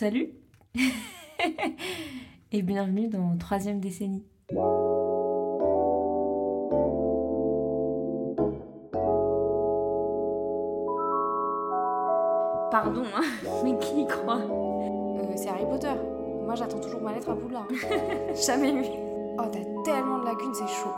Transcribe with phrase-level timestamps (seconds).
[0.00, 0.30] Salut
[2.52, 4.24] et bienvenue dans troisième décennie.
[12.70, 13.20] Pardon, hein,
[13.62, 14.38] mais qui y croit?
[14.38, 15.92] Euh, c'est Harry Potter.
[16.46, 17.68] Moi, j'attends toujours ma lettre à Poudlard.
[18.46, 18.84] Jamais eu.
[19.38, 20.94] Oh, t'as tellement de lacunes, c'est chaud.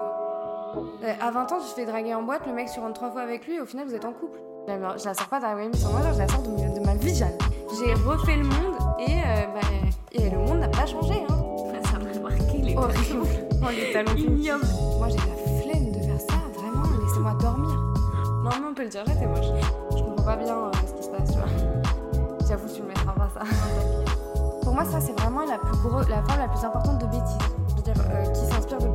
[1.02, 3.10] Euh, à 20 ans, tu te fais draguer en boîte, le mec se rentre trois
[3.10, 4.38] fois avec lui et au final, vous êtes en couple.
[4.68, 6.94] Je la, je la sors pas d'Harry Potter, moi, je la sors de, de ma
[6.94, 7.36] vie, Jeanne.
[7.80, 9.61] J'ai refait le monde et, euh, bah,
[10.12, 11.14] et le monde n'a pas changé.
[11.29, 11.39] Hein.
[11.85, 13.26] Ça m'a marqué les Horrible.
[13.62, 14.64] Oh, les talons Ignoble.
[14.99, 16.82] Moi, j'ai la flemme de faire ça, vraiment.
[17.04, 17.75] Laissez-moi dormir.
[18.44, 19.46] Non, mais on peut le dire, j'étais moche.
[19.96, 22.49] Je comprends pas bien euh, ce qui se passe, tu vois.
[22.49, 23.40] J'avoue, tu me mettras pas ça.
[24.63, 27.38] Pour moi, ça, c'est vraiment la, plus gros, la forme la plus importante de bêtise.
[27.71, 28.88] Je veux dire, euh, qui s'inspire de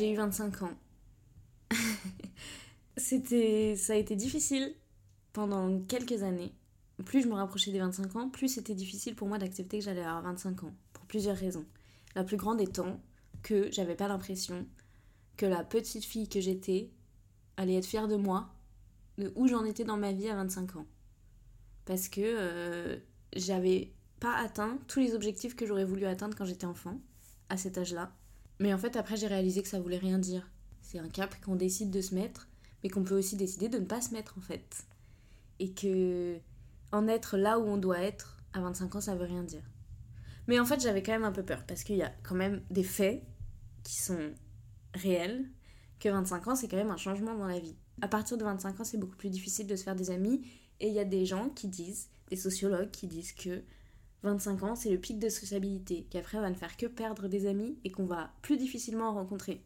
[0.00, 0.72] j'ai eu 25 ans.
[2.96, 4.74] c'était, ça a été difficile
[5.34, 6.54] pendant quelques années.
[7.04, 10.00] Plus je me rapprochais des 25 ans, plus c'était difficile pour moi d'accepter que j'allais
[10.00, 10.74] avoir 25 ans.
[10.94, 11.66] Pour plusieurs raisons.
[12.14, 12.98] La plus grande étant
[13.42, 14.66] que j'avais pas l'impression
[15.36, 16.90] que la petite fille que j'étais
[17.58, 18.54] allait être fière de moi,
[19.18, 20.86] de où j'en étais dans ma vie à 25 ans.
[21.84, 22.96] Parce que euh,
[23.36, 26.98] j'avais pas atteint tous les objectifs que j'aurais voulu atteindre quand j'étais enfant,
[27.50, 28.14] à cet âge-là.
[28.60, 30.48] Mais en fait, après, j'ai réalisé que ça voulait rien dire.
[30.82, 32.46] C'est un cap qu'on décide de se mettre,
[32.82, 34.84] mais qu'on peut aussi décider de ne pas se mettre, en fait.
[35.58, 36.38] Et que
[36.92, 39.62] en être là où on doit être à 25 ans, ça veut rien dire.
[40.46, 42.62] Mais en fait, j'avais quand même un peu peur, parce qu'il y a quand même
[42.70, 43.22] des faits
[43.82, 44.34] qui sont
[44.94, 45.48] réels,
[45.98, 47.76] que 25 ans, c'est quand même un changement dans la vie.
[48.02, 50.42] À partir de 25 ans, c'est beaucoup plus difficile de se faire des amis,
[50.80, 53.62] et il y a des gens qui disent, des sociologues qui disent que
[54.22, 57.46] 25 ans, c'est le pic de sociabilité, qu'après on va ne faire que perdre des
[57.46, 59.62] amis et qu'on va plus difficilement en rencontrer.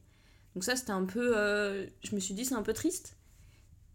[0.55, 1.37] Donc ça, c'était un peu...
[1.37, 3.17] euh, je me suis dit, c'est un peu triste.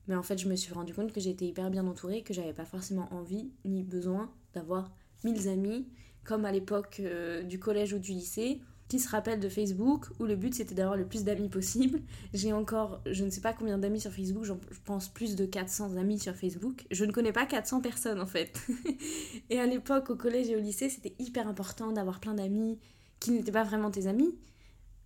[0.07, 2.53] Mais en fait, je me suis rendu compte que j'étais hyper bien entourée, que j'avais
[2.53, 4.91] pas forcément envie ni besoin d'avoir
[5.23, 5.87] 1000 amis,
[6.23, 8.59] comme à l'époque euh, du collège ou du lycée,
[8.89, 12.01] qui se rappellent de Facebook, où le but c'était d'avoir le plus d'amis possible.
[12.33, 15.95] J'ai encore, je ne sais pas combien d'amis sur Facebook, je pense plus de 400
[15.95, 16.85] amis sur Facebook.
[16.89, 18.59] Je ne connais pas 400 personnes en fait.
[19.51, 22.79] et à l'époque, au collège et au lycée, c'était hyper important d'avoir plein d'amis
[23.19, 24.35] qui n'étaient pas vraiment tes amis.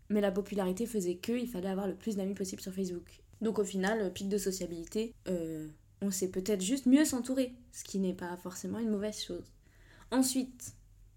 [0.10, 3.22] Mais la popularité faisait que il fallait avoir le plus d'amis possible sur Facebook.
[3.42, 5.68] Donc au final, euh, pic de sociabilité, euh,
[6.02, 9.52] on sait peut-être juste mieux s'entourer, ce qui n'est pas forcément une mauvaise chose.
[10.12, 10.74] Ensuite,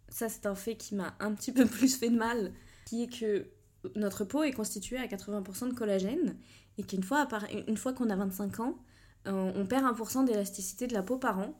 [0.08, 2.52] ça c'est un fait qui m'a un petit peu plus fait de mal,
[2.84, 3.46] qui est que
[3.94, 6.36] notre peau est constituée à 80% de collagène
[6.78, 7.26] et qu'une fois,
[7.68, 8.78] une fois qu'on a 25 ans,
[9.26, 11.54] euh, on perd 1% d'élasticité de la peau par an.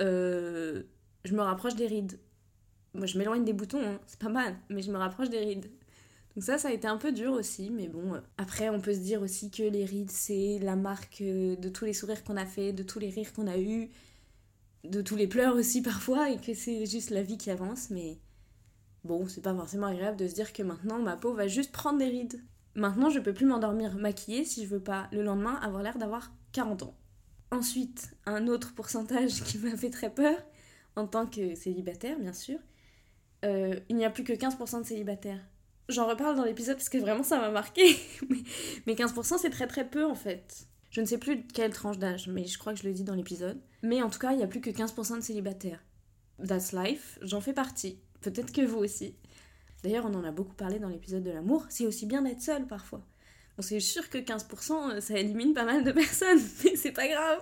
[0.00, 0.82] Euh,
[1.24, 2.18] je me rapproche des rides.
[2.94, 5.70] Moi je m'éloigne des boutons, hein, c'est pas mal, mais je me rapproche des rides.
[6.34, 8.14] Donc ça, ça a été un peu dur aussi, mais bon.
[8.14, 11.84] euh, Après, on peut se dire aussi que les rides, c'est la marque de tous
[11.84, 13.90] les sourires qu'on a fait, de tous les rires qu'on a eus,
[14.84, 18.18] de tous les pleurs aussi parfois, et que c'est juste la vie qui avance, mais
[19.04, 21.98] bon, c'est pas forcément agréable de se dire que maintenant, ma peau va juste prendre
[21.98, 22.42] des rides.
[22.74, 26.32] Maintenant, je peux plus m'endormir maquillée si je veux pas, le lendemain, avoir l'air d'avoir
[26.52, 26.94] 40 ans.
[27.50, 30.36] Ensuite, un autre pourcentage qui m'a fait très peur,
[30.96, 32.58] en tant que célibataire, bien sûr,
[33.44, 35.40] euh, il n'y a plus que 15% de célibataires.
[35.88, 37.96] J'en reparle dans l'épisode parce que vraiment ça m'a marqué.
[38.30, 38.38] mais,
[38.86, 40.68] mais 15% c'est très très peu en fait.
[40.92, 43.14] Je ne sais plus quelle tranche d'âge, mais je crois que je le dis dans
[43.14, 43.58] l'épisode.
[43.82, 45.82] Mais en tout cas, il n'y a plus que 15% de célibataires.
[46.46, 47.98] That's life, j'en fais partie.
[48.20, 49.16] Peut-être que vous aussi.
[49.82, 51.64] D'ailleurs, on en a beaucoup parlé dans l'épisode de l'amour.
[51.70, 53.00] C'est aussi bien d'être seul parfois.
[53.56, 57.40] Bon, c'est sûr que 15%, ça élimine pas mal de personnes, mais c'est pas grave.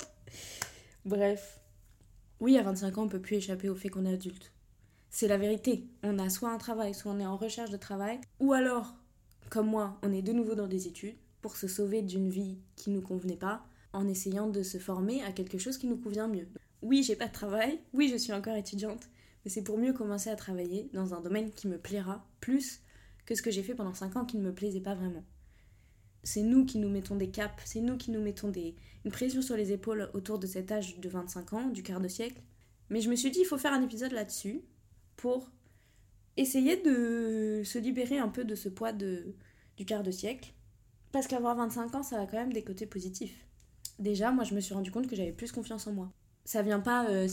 [1.05, 1.59] Bref.
[2.39, 4.53] Oui, à 25 ans, on peut plus échapper au fait qu'on est adulte.
[5.11, 5.89] C'est la vérité.
[6.05, 8.95] On a soit un travail, soit on est en recherche de travail, ou alors,
[9.49, 12.91] comme moi, on est de nouveau dans des études pour se sauver d'une vie qui
[12.91, 16.49] nous convenait pas, en essayant de se former à quelque chose qui nous convient mieux.
[16.83, 19.09] Oui, j'ai pas de travail, oui, je suis encore étudiante,
[19.45, 22.83] mais c'est pour mieux commencer à travailler dans un domaine qui me plaira plus
[23.27, 25.25] que ce que j'ai fait pendant 5 ans qui ne me plaisait pas vraiment.
[26.23, 29.43] C'est nous qui nous mettons des caps, c'est nous qui nous mettons des, une pression
[29.43, 32.43] sur les épaules autour de cet âge de 25 ans, du quart de siècle.
[32.91, 34.63] Mais je me suis dit, il faut faire un épisode là-dessus
[35.17, 35.51] pour
[36.37, 39.35] essayer de se libérer un peu de ce poids de,
[39.77, 40.53] du quart de siècle.
[41.13, 43.35] Parce qu'avoir 25 ans, ça a quand même des côtés positifs.
[43.99, 46.13] Déjà, moi, je me suis rendu compte que j'avais plus confiance en moi.
[46.45, 47.29] Ça vient pas, euh,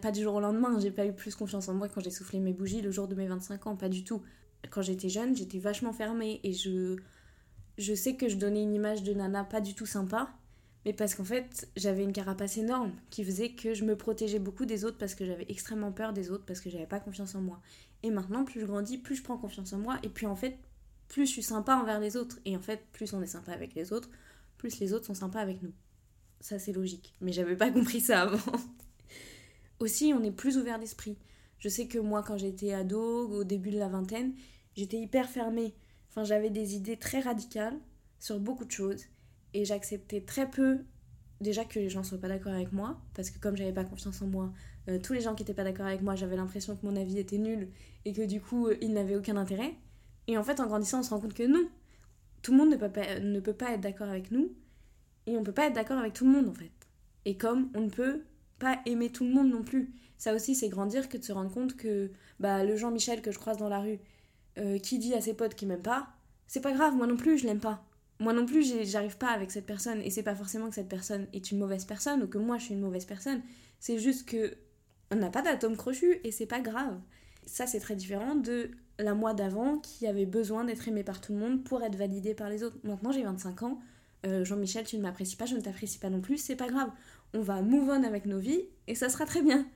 [0.00, 0.78] pas du jour au lendemain.
[0.80, 3.14] J'ai pas eu plus confiance en moi quand j'ai soufflé mes bougies le jour de
[3.14, 4.22] mes 25 ans, pas du tout.
[4.70, 6.96] Quand j'étais jeune, j'étais vachement fermée et je,
[7.78, 10.30] je sais que je donnais une image de nana pas du tout sympa,
[10.84, 14.66] mais parce qu'en fait, j'avais une carapace énorme qui faisait que je me protégeais beaucoup
[14.66, 17.40] des autres parce que j'avais extrêmement peur des autres parce que j'avais pas confiance en
[17.40, 17.60] moi.
[18.02, 20.58] Et maintenant, plus je grandis, plus je prends confiance en moi et puis en fait,
[21.12, 22.40] plus je suis sympa envers les autres.
[22.44, 24.08] Et en fait, plus on est sympa avec les autres,
[24.56, 25.72] plus les autres sont sympas avec nous.
[26.40, 27.14] Ça, c'est logique.
[27.20, 28.58] Mais j'avais pas compris ça avant.
[29.78, 31.18] Aussi, on est plus ouvert d'esprit.
[31.58, 34.34] Je sais que moi, quand j'étais ado, au début de la vingtaine,
[34.74, 35.74] j'étais hyper fermée.
[36.08, 37.78] Enfin, j'avais des idées très radicales
[38.18, 39.04] sur beaucoup de choses.
[39.54, 40.78] Et j'acceptais très peu,
[41.42, 44.22] déjà que les gens soient pas d'accord avec moi, parce que comme j'avais pas confiance
[44.22, 44.50] en moi,
[44.88, 47.18] euh, tous les gens qui étaient pas d'accord avec moi, j'avais l'impression que mon avis
[47.18, 47.68] était nul
[48.06, 49.74] et que du coup, euh, il n'avait aucun intérêt.
[50.28, 51.68] Et en fait, en grandissant, on se rend compte que non,
[52.42, 54.52] tout le monde ne peut pas, ne peut pas être d'accord avec nous,
[55.26, 56.72] et on peut pas être d'accord avec tout le monde en fait.
[57.24, 58.22] Et comme on ne peut
[58.62, 59.92] pas aimer tout le monde non plus.
[60.18, 63.38] Ça aussi, c'est grandir que de se rendre compte que bah, le Jean-Michel que je
[63.40, 63.98] croise dans la rue,
[64.58, 66.10] euh, qui dit à ses potes qu'il m'aime pas,
[66.46, 67.84] c'est pas grave, moi non plus, je l'aime pas.
[68.20, 70.00] Moi non plus, j'arrive pas avec cette personne.
[70.02, 72.66] Et c'est pas forcément que cette personne est une mauvaise personne ou que moi je
[72.66, 73.42] suis une mauvaise personne.
[73.80, 74.54] C'est juste que
[75.10, 77.00] on n'a pas d'atome crochu et c'est pas grave.
[77.46, 78.70] Ça, c'est très différent de
[79.02, 82.34] la moi d'avant qui avait besoin d'être aimée par tout le monde pour être validée
[82.34, 82.76] par les autres.
[82.84, 83.78] Maintenant, j'ai 25 ans.
[84.24, 86.90] Euh, Jean-Michel, tu ne m'apprécies pas, je ne t'apprécie pas non plus, c'est pas grave.
[87.34, 89.66] On va move on avec nos vies et ça sera très bien.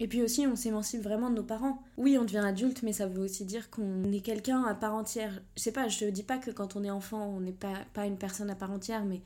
[0.00, 1.82] Et puis aussi, on s'émancipe vraiment de nos parents.
[1.96, 5.42] Oui, on devient adulte, mais ça veut aussi dire qu'on est quelqu'un à part entière.
[5.56, 8.06] Je sais pas, je dis pas que quand on est enfant, on n'est pas, pas
[8.06, 9.20] une personne à part entière, mais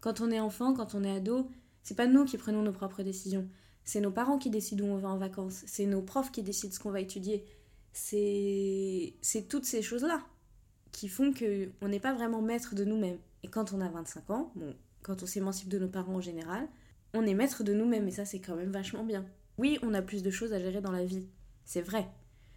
[0.00, 1.48] quand on est enfant, quand on est ado,
[1.82, 3.46] c'est pas nous qui prenons nos propres décisions.
[3.84, 5.62] C'est nos parents qui décident où on va en vacances.
[5.66, 7.44] C'est nos profs qui décident ce qu'on va étudier.
[7.98, 10.22] C'est toutes ces choses-là
[10.92, 13.18] qui font qu'on n'est pas vraiment maître de nous-mêmes.
[13.42, 16.68] Et quand on a 25 ans, bon, quand on s'émancipe de nos parents en général,
[17.14, 19.24] on est maître de nous-mêmes et ça c'est quand même vachement bien.
[19.56, 21.26] Oui, on a plus de choses à gérer dans la vie,
[21.64, 22.06] c'est vrai.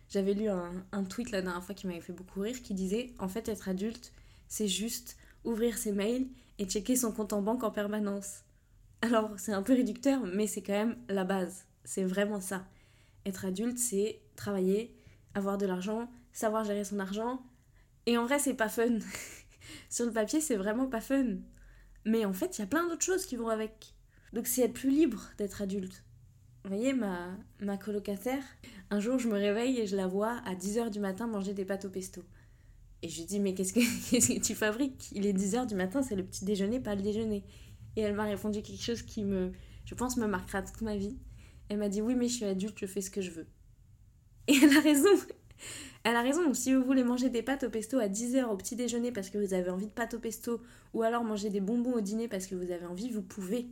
[0.10, 3.30] J'avais lu un, tweet la dernière fois qui m'avait fait beaucoup rire qui disait en
[3.30, 4.12] fait être adulte,
[4.50, 5.16] c'est juste
[5.46, 6.28] ouvrir ses mails
[6.58, 8.42] et checker son compte en banque en permanence.
[9.02, 11.66] Alors c'est un peu réducteur, mais c'est quand même la base.
[11.86, 12.68] C'est vraiment ça.
[13.26, 14.99] Être adulte, c'est travailler,
[15.34, 17.42] avoir de l'argent, savoir gérer son argent.
[18.06, 19.00] Et en vrai, c'est pas fun.
[19.90, 21.38] Sur le papier, c'est vraiment pas fun.
[22.06, 23.94] Mais en fait, il y a plein d'autres choses qui vont avec.
[24.34, 26.04] Donc c'est être plus libre d'être adulte.
[26.64, 28.44] Vous voyez, ma, ma colocataire,
[28.90, 31.66] un jour je me réveille et je la vois à 10h du matin manger des
[31.66, 32.24] pâtes au pesto.
[33.02, 33.80] Et je lui dis, mais qu'est-ce que,
[34.40, 35.10] que tu fabriques?
[35.14, 37.44] Il est 10h du matin, c'est le petit déjeuner, pas le déjeuner.
[37.96, 39.52] Et elle m'a répondu quelque chose qui me,
[39.86, 41.18] je pense, me marquera toute ma vie.
[41.70, 43.48] Elle m'a dit, oui, mais je suis adulte, je fais ce que je veux.
[44.50, 45.10] Et elle a raison.
[46.04, 48.76] Elle a raison, si vous voulez manger des pâtes au pesto à 10h au petit
[48.76, 50.60] déjeuner parce que vous avez envie de pâtes au pesto,
[50.94, 53.68] ou alors manger des bonbons au dîner parce que vous avez envie, vous pouvez.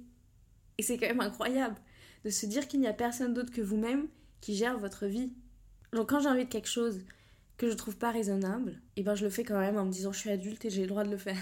[0.77, 1.75] Et c'est quand même incroyable
[2.25, 4.07] de se dire qu'il n'y a personne d'autre que vous-même
[4.39, 5.33] qui gère votre vie.
[5.93, 7.01] Donc quand j'ai envie de quelque chose
[7.57, 9.91] que je trouve pas raisonnable, et eh ben je le fais quand même en me
[9.91, 11.37] disant je suis adulte et j'ai le droit de le faire.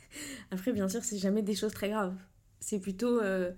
[0.50, 2.16] Après bien sûr c'est jamais des choses très graves.
[2.60, 3.52] C'est plutôt euh,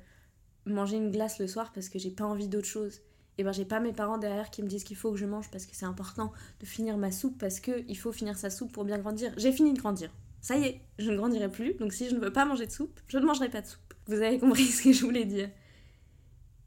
[0.64, 3.00] manger une glace le soir parce que j'ai pas envie d'autre chose.
[3.40, 5.50] Et ben j'ai pas mes parents derrière qui me disent qu'il faut que je mange
[5.50, 8.70] parce que c'est important de finir ma soupe parce que il faut finir sa soupe
[8.70, 9.32] pour bien grandir.
[9.38, 10.10] J'ai fini de grandir.
[10.42, 12.70] Ça y est, je ne grandirai plus, donc si je ne veux pas manger de
[12.70, 13.94] soupe, je ne mangerai pas de soupe.
[14.08, 15.48] Vous avez compris ce que je voulais dire.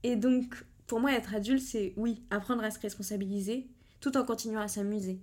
[0.01, 4.61] Et donc, pour moi, être adulte, c'est oui, apprendre à se responsabiliser tout en continuant
[4.61, 5.21] à s'amuser.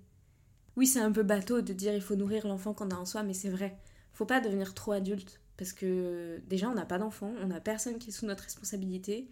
[0.77, 3.25] Oui, c'est un peu bateau de dire il faut nourrir l'enfant qu'on a en soi,
[3.25, 3.77] mais c'est vrai.
[4.13, 7.99] Faut pas devenir trop adulte parce que déjà, on n'a pas d'enfant, on n'a personne
[7.99, 9.29] qui est sous notre responsabilité,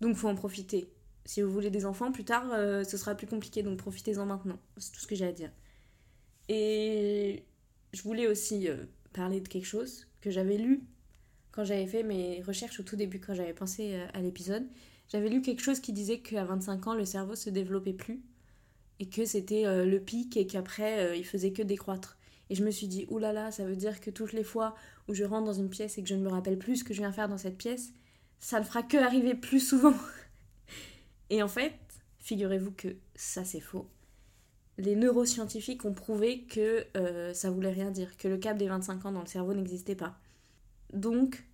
[0.00, 0.90] donc faut en profiter.
[1.30, 4.58] Si vous voulez des enfants, plus tard, euh, ce sera plus compliqué, donc profitez-en maintenant.
[4.78, 5.52] C'est tout ce que j'ai à dire.
[6.48, 7.44] Et
[7.92, 8.78] je voulais aussi euh,
[9.12, 10.82] parler de quelque chose que j'avais lu
[11.52, 14.66] quand j'avais fait mes recherches au tout début, quand j'avais pensé euh, à l'épisode,
[15.06, 18.20] j'avais lu quelque chose qui disait qu'à 25 ans, le cerveau se développait plus
[18.98, 22.18] et que c'était le pic et qu'après, il faisait que décroître.
[22.50, 24.74] Et je me suis dit, oulala, ça veut dire que toutes les fois
[25.06, 26.92] où je rentre dans une pièce et que je ne me rappelle plus ce que
[26.92, 27.92] je viens faire dans cette pièce,
[28.40, 29.94] ça ne fera que arriver plus souvent.
[31.30, 31.74] et en fait,
[32.18, 33.88] figurez-vous que ça c'est faux.
[34.78, 36.86] Les neuroscientifiques ont prouvé que
[37.34, 40.18] ça voulait rien dire, que le cap des 25 ans dans le cerveau n'existait pas.
[40.92, 41.44] Donc,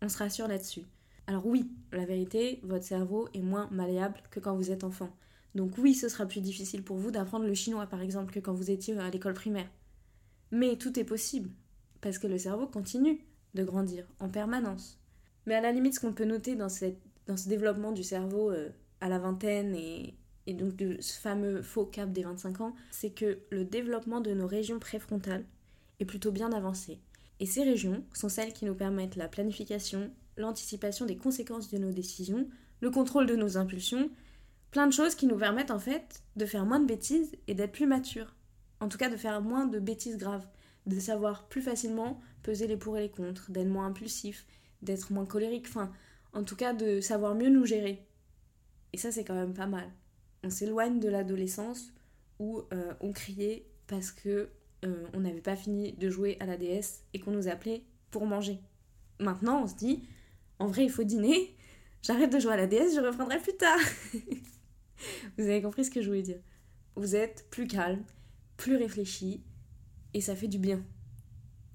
[0.00, 0.84] on se rassure là-dessus.
[1.26, 5.10] Alors oui, la vérité, votre cerveau est moins malléable que quand vous êtes enfant.
[5.54, 8.54] Donc oui, ce sera plus difficile pour vous d'apprendre le chinois, par exemple, que quand
[8.54, 9.70] vous étiez à l'école primaire.
[10.50, 11.50] Mais tout est possible,
[12.00, 13.24] parce que le cerveau continue
[13.54, 14.98] de grandir en permanence.
[15.46, 18.70] Mais à la limite, ce qu'on peut noter dans ce développement du cerveau euh,
[19.02, 20.14] à la vingtaine et,
[20.46, 24.46] donc de ce fameux faux cap des 25 ans, c'est que le développement de nos
[24.46, 25.44] régions préfrontales
[26.00, 27.00] est plutôt bien avancé.
[27.40, 31.90] Et ces régions sont celles qui nous permettent la planification, l'anticipation des conséquences de nos
[31.90, 32.46] décisions,
[32.80, 34.08] le contrôle de nos impulsions,
[34.70, 37.72] plein de choses qui nous permettent en fait de faire moins de bêtises et d'être
[37.72, 38.34] plus matures.
[38.80, 40.46] En tout cas de faire moins de bêtises graves,
[40.86, 44.46] de savoir plus facilement peser les pour et les contre, d'être moins impulsif,
[44.80, 45.90] d'être moins colérique, enfin
[46.32, 48.06] en tout cas de savoir mieux nous gérer.
[48.92, 49.90] Et ça c'est quand même pas mal.
[50.44, 51.92] On s'éloigne de l'adolescence
[52.38, 54.50] où euh, on criait parce que
[54.84, 58.26] euh, on n'avait pas fini de jouer à la DS et qu'on nous appelait pour
[58.26, 58.58] manger.
[59.20, 60.02] Maintenant, on se dit,
[60.58, 61.56] en vrai, il faut dîner,
[62.02, 63.78] j'arrête de jouer à la DS, je reprendrai plus tard.
[65.38, 66.40] Vous avez compris ce que je voulais dire.
[66.96, 68.02] Vous êtes plus calme,
[68.56, 69.44] plus réfléchi,
[70.14, 70.84] et ça fait du bien.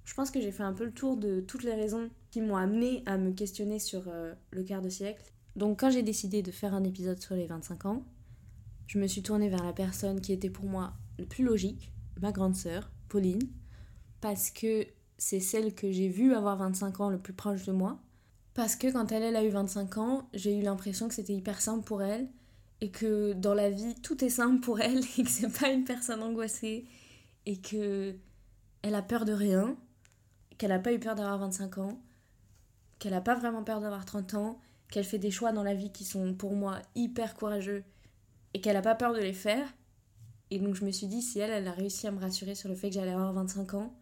[0.03, 2.55] Je pense que j'ai fait un peu le tour de toutes les raisons qui m'ont
[2.55, 5.23] amené à me questionner sur euh, le quart de siècle.
[5.57, 8.05] Donc quand j'ai décidé de faire un épisode sur les 25 ans,
[8.85, 12.31] je me suis tournée vers la personne qui était pour moi le plus logique, ma
[12.31, 13.41] grande sœur, Pauline,
[14.21, 14.85] parce que
[15.17, 17.99] c'est celle que j'ai vue avoir 25 ans le plus proche de moi.
[18.53, 21.59] Parce que quand elle, elle a eu 25 ans, j'ai eu l'impression que c'était hyper
[21.59, 22.29] simple pour elle
[22.79, 25.85] et que dans la vie, tout est simple pour elle et que c'est pas une
[25.85, 26.85] personne angoissée
[27.47, 28.15] et que
[28.83, 29.75] elle a peur de rien,
[30.59, 31.99] qu'elle a pas eu peur d'avoir 25 ans,
[32.99, 35.91] qu'elle a pas vraiment peur d'avoir 30 ans, qu'elle fait des choix dans la vie
[35.91, 37.83] qui sont pour moi hyper courageux
[38.53, 39.67] et qu'elle a pas peur de les faire.
[40.49, 42.69] Et donc je me suis dit, si elle, elle a réussi à me rassurer sur
[42.69, 43.93] le fait que j'allais avoir 25 ans,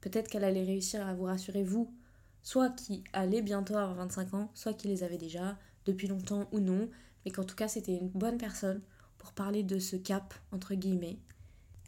[0.00, 1.94] peut-être qu'elle allait réussir à vous rassurer vous,
[2.42, 6.60] soit qui allait bientôt avoir 25 ans, soit qui les avait déjà depuis longtemps ou
[6.60, 6.88] non,
[7.24, 8.80] mais qu'en tout cas c'était une bonne personne
[9.18, 11.18] pour parler de ce cap, entre guillemets.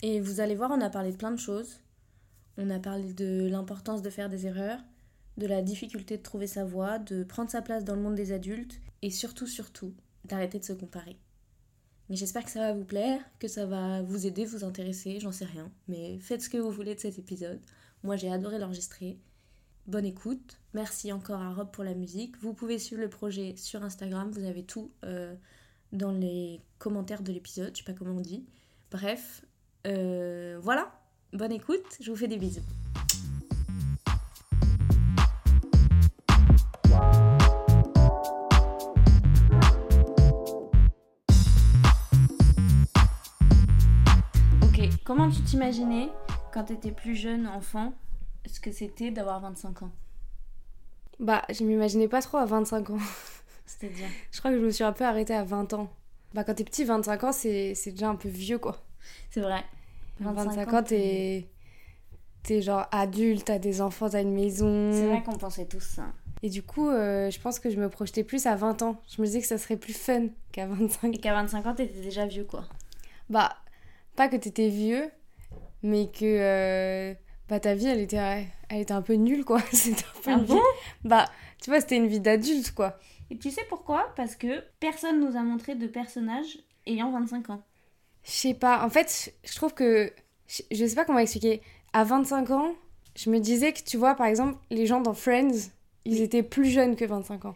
[0.03, 1.81] Et vous allez voir, on a parlé de plein de choses.
[2.57, 4.79] On a parlé de l'importance de faire des erreurs,
[5.37, 8.33] de la difficulté de trouver sa voie, de prendre sa place dans le monde des
[8.33, 11.19] adultes, et surtout, surtout, d'arrêter de se comparer.
[12.09, 15.33] Mais j'espère que ça va vous plaire, que ça va vous aider, vous intéresser, j'en
[15.33, 15.71] sais rien.
[15.89, 17.61] Mais faites ce que vous voulez de cet épisode.
[18.03, 19.19] Moi j'ai adoré l'enregistrer.
[19.87, 20.59] Bonne écoute.
[20.75, 22.37] Merci encore à Rob pour la musique.
[22.41, 24.31] Vous pouvez suivre le projet sur Instagram.
[24.31, 25.35] Vous avez tout euh,
[25.93, 27.71] dans les commentaires de l'épisode.
[27.75, 28.47] Je sais pas comment on dit.
[28.91, 29.45] Bref,
[29.87, 30.93] euh, voilà.
[31.33, 31.85] Bonne écoute.
[32.01, 32.63] Je vous fais des bisous.
[45.15, 46.09] Comment tu t'imaginais
[46.53, 47.93] quand t'étais plus jeune enfant
[48.47, 49.91] ce que c'était d'avoir 25 ans?
[51.21, 52.99] Bah, je m'imaginais pas trop à 25 ans.
[53.67, 54.09] C'est-à-dire?
[54.33, 55.93] Je crois que je me suis un peu arrêtée à 20 ans.
[56.35, 58.83] Bah, quand t'es petit, 25 ans, c'est déjà un peu vieux, quoi.
[59.31, 59.63] C'est vrai.
[60.19, 61.49] 25, ans, t'es.
[62.43, 64.91] T'es genre adulte, t'as des enfants, t'as une maison.
[64.93, 66.13] C'est vrai qu'on pensait tous ça.
[66.43, 69.01] Et du coup, euh, je pense que je me projetais plus à 20 ans.
[69.09, 71.15] Je me disais que ça serait plus fun qu'à 25.
[71.15, 72.65] Et qu'à 25 ans, t'étais déjà vieux, quoi.
[73.31, 73.57] Bah,
[74.17, 75.11] pas que t'étais vieux,
[75.83, 77.15] mais que euh,
[77.49, 79.61] bah, ta vie, elle était, elle était un peu nulle, quoi.
[79.73, 80.61] C'était un peu Ah une vie-
[81.05, 81.25] Bah,
[81.63, 82.99] tu vois, c'était une vie d'adulte, quoi.
[83.31, 84.13] Et tu sais pourquoi?
[84.17, 87.63] Parce que personne nous a montré de personnages ayant 25 ans.
[88.23, 90.13] Je sais pas, en fait, je trouve que.
[90.71, 91.63] Je sais pas comment expliquer.
[91.95, 92.73] À 25 ans,
[93.17, 95.71] je me disais que, tu vois, par exemple, les gens dans Friends,
[96.05, 97.55] ils étaient plus jeunes que 25 ans.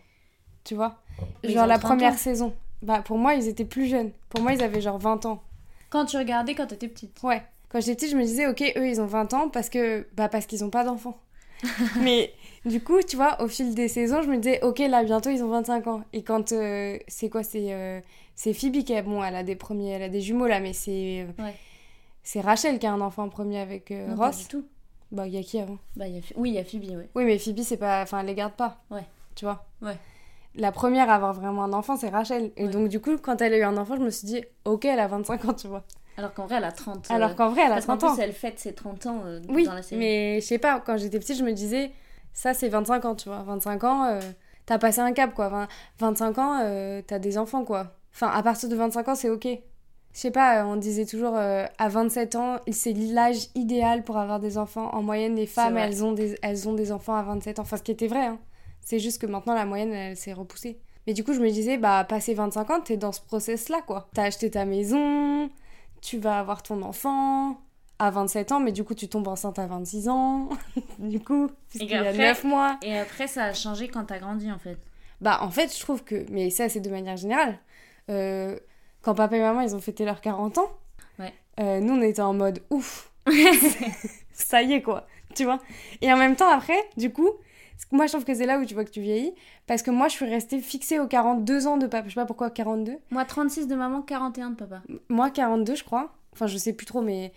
[0.65, 1.03] Tu vois?
[1.43, 2.17] Mais Genre la 30 première ans.
[2.17, 2.55] saison.
[2.83, 4.11] Bah, pour moi, ils étaient plus jeunes.
[4.31, 5.43] Pour moi, ils avaient genre 20 ans.
[5.90, 7.18] Quand tu regardais quand t'étais petite.
[7.23, 7.42] Ouais.
[7.71, 10.28] Quand j'étais petite, je me disais, ok, eux, ils ont 20 ans parce que, bah,
[10.28, 11.18] parce qu'ils ont pas d'enfants.
[12.00, 12.33] Mais
[12.64, 15.42] du coup, tu vois, au fil des saisons, je me disais, ok, là, bientôt, ils
[15.42, 16.02] ont 25 ans.
[16.12, 18.00] Et quand, euh, c'est quoi, c'est, euh,
[18.37, 20.73] c'est Phoebe qui a, bon, elle a des premiers, elle a des jumeaux là, mais
[20.73, 21.54] c'est, euh, Ouais.
[22.23, 24.38] c'est Rachel qui a un enfant premier avec euh, Non, pas Ross.
[24.38, 24.64] du tout.
[25.11, 25.78] Bah, il y a qui avant?
[25.97, 26.23] Bah, il y a...
[26.37, 27.09] Oui, il y a Phoebe, ouais.
[27.14, 28.83] Oui, mais Phoebe, c'est pas, enfin, elle les garde pas.
[28.90, 29.04] Ouais.
[29.35, 29.66] Tu vois?
[29.83, 29.97] Ouais.
[30.55, 32.50] La première à avoir vraiment un enfant, c'est Rachel.
[32.57, 32.69] Et Ouais.
[32.71, 34.99] donc, du coup, quand elle a eu un enfant, je me suis dit, ok, elle
[34.99, 35.85] a 25 ans, tu vois.
[36.17, 38.11] Alors qu'en vrai, elle a 30 euh, Alors qu'en vrai, elle a Parce qu'en 30
[38.11, 38.14] ans.
[38.14, 40.00] plus, elle fête ses 30 ans euh, Oui, dans la série.
[40.00, 41.93] mais je sais pas, quand j'étais petite, je me disais,
[42.33, 43.45] ça c'est 25 ans, tu vois.
[43.45, 44.21] 25 ans, euh,
[44.67, 45.49] t'as passé un cap, quoi.
[45.49, 45.69] Vingt-
[46.00, 47.95] 25 ans, euh, t'as des enfants, quoi.
[48.12, 49.45] Enfin, à partir de 25 ans, c'est ok.
[49.45, 54.59] Je sais pas, on disait toujours à 27 ans, c'est l'âge idéal pour avoir des
[54.59, 54.90] enfants.
[54.95, 57.62] En moyenne, les femmes, elles ont, des, elles ont des enfants à 27 ans.
[57.62, 58.38] Enfin, ce qui était vrai, hein.
[58.88, 60.78] C'est juste que maintenant, la moyenne, elle s'est repoussée.
[61.07, 64.09] Mais du coup, je me disais, bah, passé 25 ans, t'es dans ce process-là, quoi.
[64.14, 65.50] T'as acheté ta maison,
[66.00, 67.61] tu vas avoir ton enfant
[67.99, 70.49] à 27 ans, mais du coup, tu tombes enceinte à 26 ans.
[70.99, 72.78] du coup, puisqu'il y a qu'après- 9 mois.
[72.80, 74.78] Et après, ça a changé quand t'as grandi, en fait.
[75.21, 76.25] Bah, en fait, je trouve que.
[76.30, 77.59] Mais ça, c'est de manière générale.
[78.09, 78.59] Euh,
[79.02, 80.71] quand papa et maman, ils ont fêté leurs 40 ans,
[81.18, 81.35] Ouais.
[81.61, 83.12] euh, nous, on était en mode ouf.
[84.33, 85.07] ça y est, quoi.
[85.35, 85.59] Tu vois?
[86.00, 87.28] Et en même temps, après, du coup,
[87.92, 89.32] moi, je trouve que c'est là où tu vois que tu vieillis.
[89.66, 92.04] Parce que moi, je suis restée fixée aux 42 ans de papa.
[92.08, 92.92] Je sais pas pourquoi 42.
[93.11, 94.82] Moi, 36 de maman, 41 de papa.
[95.08, 96.12] Moi, 42, je crois.
[96.32, 97.32] Enfin, je sais plus trop, mais.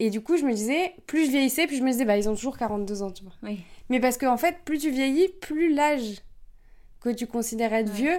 [0.00, 2.28] Et du coup, je me disais, plus je vieillissais, plus je me disais, bah, ils
[2.28, 3.32] ont toujours 42 ans, tu vois.
[3.42, 3.58] Oui.
[3.88, 6.22] Mais parce qu'en fait, plus tu vieillis, plus l'âge
[7.00, 7.94] que tu considères être Ouais.
[7.96, 8.18] vieux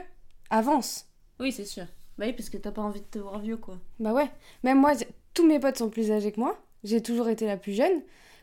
[0.50, 1.06] avance.
[1.40, 1.86] Oui, c'est sûr.
[2.18, 3.78] Bah oui, parce que t'as pas envie de te voir vieux, quoi.
[4.00, 4.30] Bah ouais.
[4.64, 4.92] Même moi,
[5.34, 6.60] tous mes potes sont plus âgés que moi.
[6.84, 8.02] J'ai toujours été la plus jeune.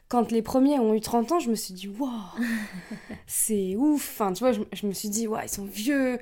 [0.08, 2.10] Quand les premiers ont eu 30 ans, je me suis dit, waouh,
[3.26, 4.08] c'est ouf.
[4.20, 6.18] Enfin, tu vois, je, je me suis dit, waouh, ils sont vieux.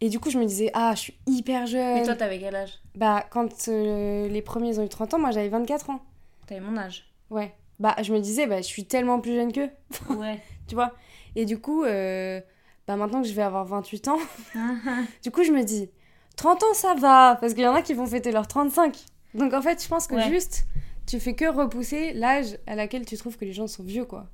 [0.00, 1.94] Et du coup, je me disais, ah, je suis hyper jeune.
[1.94, 2.80] Mais toi, t'avais quel âge?
[2.94, 6.00] Bah, quand euh, les premiers ont eu 30 ans, moi, j'avais 24 ans.
[6.46, 7.04] T'avais mon âge.
[7.30, 7.54] Ouais.
[7.80, 9.70] bah, je me disais, bah, je suis tellement plus jeune qu'eux,
[10.10, 10.40] Ouais.
[10.68, 10.92] tu vois?
[11.36, 12.40] Et du coup, euh,
[12.86, 14.18] bah, maintenant que je vais avoir 28 ans,
[15.22, 15.88] du coup, je me dis,
[16.36, 18.96] 30 ans, ça va, parce qu'il y en a qui vont fêter leurs 35.
[19.34, 20.28] Donc, en fait, je pense que Ouais.
[20.30, 20.66] juste,
[21.06, 24.26] tu fais que repousser l'âge à laquelle tu trouves que les gens sont vieux, quoi.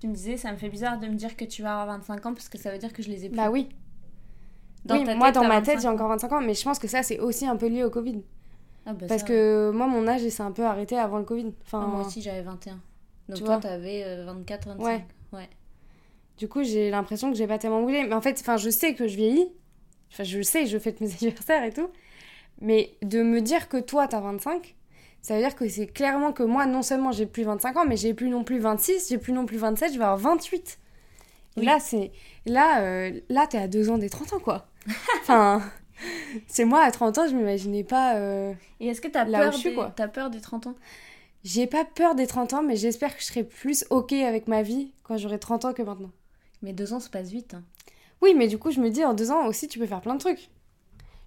[0.00, 2.26] tu me disais, ça me fait bizarre de me dire que tu vas avoir 25
[2.26, 3.36] ans parce que ça veut dire que je les ai plus.
[3.36, 3.68] Bah oui.
[4.84, 6.78] Dans oui, moi, tête, dans ma 25 tête, j'ai encore 25 ans, mais je pense
[6.78, 8.22] que ça, c'est aussi un peu lié au Covid.
[8.86, 11.24] Ah, bah, Parce ça, que moi, mon âge, il s'est un peu arrêté avant le
[11.24, 11.52] Covid.
[11.64, 12.80] Enfin, Ah, moi aussi, j'avais 21.
[13.28, 14.82] Donc Tu toi, t'avais euh, 24, 25.
[14.84, 15.04] Ouais.
[15.32, 15.48] ouais.
[16.38, 18.04] Du coup, j'ai l'impression que j'ai pas tellement bougé.
[18.04, 19.52] Mais en fait, je sais que je vieillis.
[20.10, 21.90] Enfin, je le sais, je fête mes anniversaires et tout.
[22.60, 24.74] Mais de me dire que toi, t'as 25,
[25.28, 27.96] ça veut dire que c'est clairement que moi, non seulement j'ai plus 25 ans, mais
[27.96, 30.78] j'ai plus non plus 26, j'ai plus non plus 27, je vais avoir 28.
[31.56, 31.66] Et Oui.
[31.66, 32.10] là, c'est.
[32.46, 34.66] Là, euh, là t'es à deux ans des 30 ans, quoi.
[35.20, 35.62] enfin.
[36.46, 38.14] C'est moi, à 30 ans, je m'imaginais pas.
[38.16, 39.74] euh, Et est-ce que t'as peur, suis, des...
[39.74, 39.92] quoi.
[39.96, 40.74] t'as peur des 30 ans?
[41.44, 44.62] J'ai pas peur des 30 ans, mais j'espère que je serai plus OK avec ma
[44.62, 46.10] vie quand j'aurai 30 ans que maintenant.
[46.62, 47.54] Mais deux ans se passent vite.
[47.54, 47.64] hein.
[48.22, 50.14] Oui, mais du coup, je me dis, en deux ans aussi, tu peux faire plein
[50.14, 50.48] de trucs.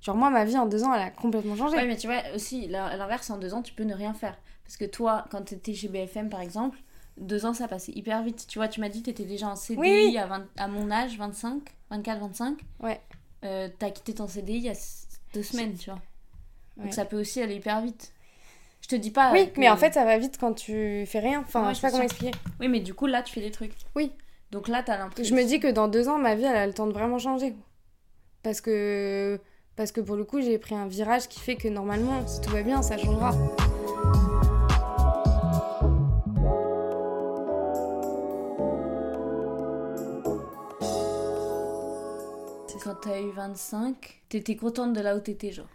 [0.02, 1.76] Genre, moi, ma vie en deux ans, elle a complètement changé.
[1.76, 4.36] Ouais, mais tu vois, aussi, à l'inverse, en deux ans, tu peux ne rien faire.
[4.64, 6.80] Parce que toi, quand t'étais chez BFM, par exemple,
[7.18, 8.46] deux ans, ça passait hyper vite.
[8.48, 10.18] Tu vois, tu m'as dit que t'étais déjà en CDI Oui.
[10.18, 12.58] À, 20 à mon âge, 25, 24, 25.
[12.80, 13.00] Ouais.
[13.44, 14.74] Euh, T'as quitté ton CDI il y a
[15.34, 16.00] deux semaines, tu vois.
[16.78, 18.12] Donc ça peut aussi aller hyper vite.
[18.82, 19.32] Je te dis pas.
[19.34, 21.42] Oui, que- mais en fait, ça va vite quand tu fais rien.
[21.42, 22.32] Enfin, Ouais, je sais pas comment expliquer.
[22.60, 23.74] Oui, mais du coup, là, tu fais des trucs.
[23.96, 24.12] Oui.
[24.52, 25.36] Donc là, t'as l'impression.
[25.36, 27.20] Je me dis que dans deux ans, ma vie, elle a le temps de vraiment
[27.20, 27.54] changer.
[28.42, 29.40] Parce que,
[29.82, 32.52] parce que pour le coup, j'ai pris un virage qui fait que normalement, si tout
[32.52, 33.32] va bien, ça changera.
[42.84, 45.68] Quand t'as eu 25, t'étais contente de là où t'étais, genre.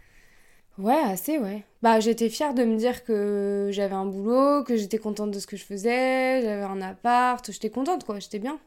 [0.77, 1.63] Ouais, assez, ouais.
[1.81, 5.47] Bah, j'étais fière de me dire que j'avais un boulot, que j'étais contente de ce
[5.47, 8.59] que je faisais, j'avais un appart, j'étais contente, quoi, j'étais bien.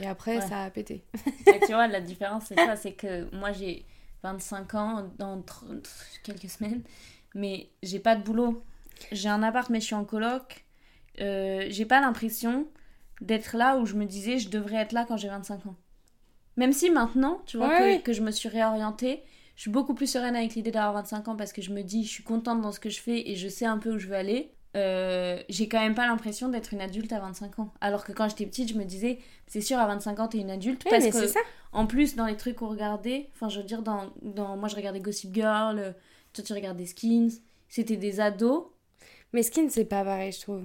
[0.00, 0.46] Et après, Ouais.
[0.48, 1.04] ça a pété.
[1.46, 3.84] Et tu vois, la différence, c'est ça, c'est que moi, j'ai
[4.22, 5.88] 25 ans dans 30
[6.22, 6.82] quelques semaines,
[7.34, 8.62] mais j'ai pas de boulot.
[9.12, 10.64] J'ai un appart, mais je suis en coloc.
[11.20, 12.66] Euh, j'ai pas l'impression
[13.20, 15.76] d'être là où je me disais je devrais être là quand j'ai 25 ans.
[16.56, 19.22] Même si maintenant, tu vois, Ouais, que, que je me suis réorientée,
[19.56, 22.04] je suis beaucoup plus sereine avec l'idée d'avoir 25 ans parce que je me dis
[22.04, 24.06] je suis contente dans ce que je fais et je sais un peu où je
[24.08, 24.52] veux aller.
[24.76, 27.72] Euh, j'ai quand même pas l'impression d'être une adulte à 25 ans.
[27.80, 30.50] Alors que quand j'étais petite, je me disais, c'est sûr, à 25 ans, t'es une
[30.50, 30.82] adulte.
[30.84, 31.40] Oui, parce mais que c'est ça.
[31.72, 34.76] en plus, dans les trucs qu'on regardait, enfin, je veux dire, dans, dans, moi, je
[34.76, 35.92] regardais Gossip Girl, euh,
[36.32, 37.30] toi, tu regardais Skins,
[37.68, 38.64] c'était des ados.
[39.32, 40.64] Mais Skins, c'est pas pareil, je trouve.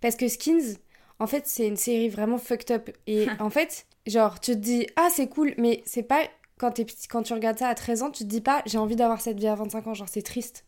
[0.00, 0.76] Parce que Skins,
[1.20, 2.90] en fait, c'est une série vraiment fucked up.
[3.06, 6.22] Et en fait, genre, tu te dis, ah, c'est cool, mais c'est pas.
[6.56, 8.94] Quand, petit, quand tu regardes ça à 13 ans, tu te dis pas, j'ai envie
[8.96, 9.94] d'avoir cette vie à 25 ans.
[9.94, 10.64] Genre, c'est triste.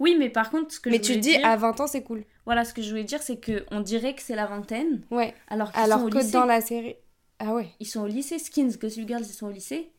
[0.00, 1.80] Oui, mais par contre, ce que mais je tu te voulais dis, dire, à 20
[1.80, 2.24] ans, c'est cool.
[2.46, 5.34] voilà, ce que je voulais dire, c'est que on dirait que c'est la vingtaine, Ouais.
[5.48, 6.32] alors qu'ils sont Alors au que lycée.
[6.32, 6.96] dans la série.
[7.38, 7.68] Ah ouais.
[7.80, 9.90] Ils sont au lycée, Skins, Gossip Girl, ils sont au lycée.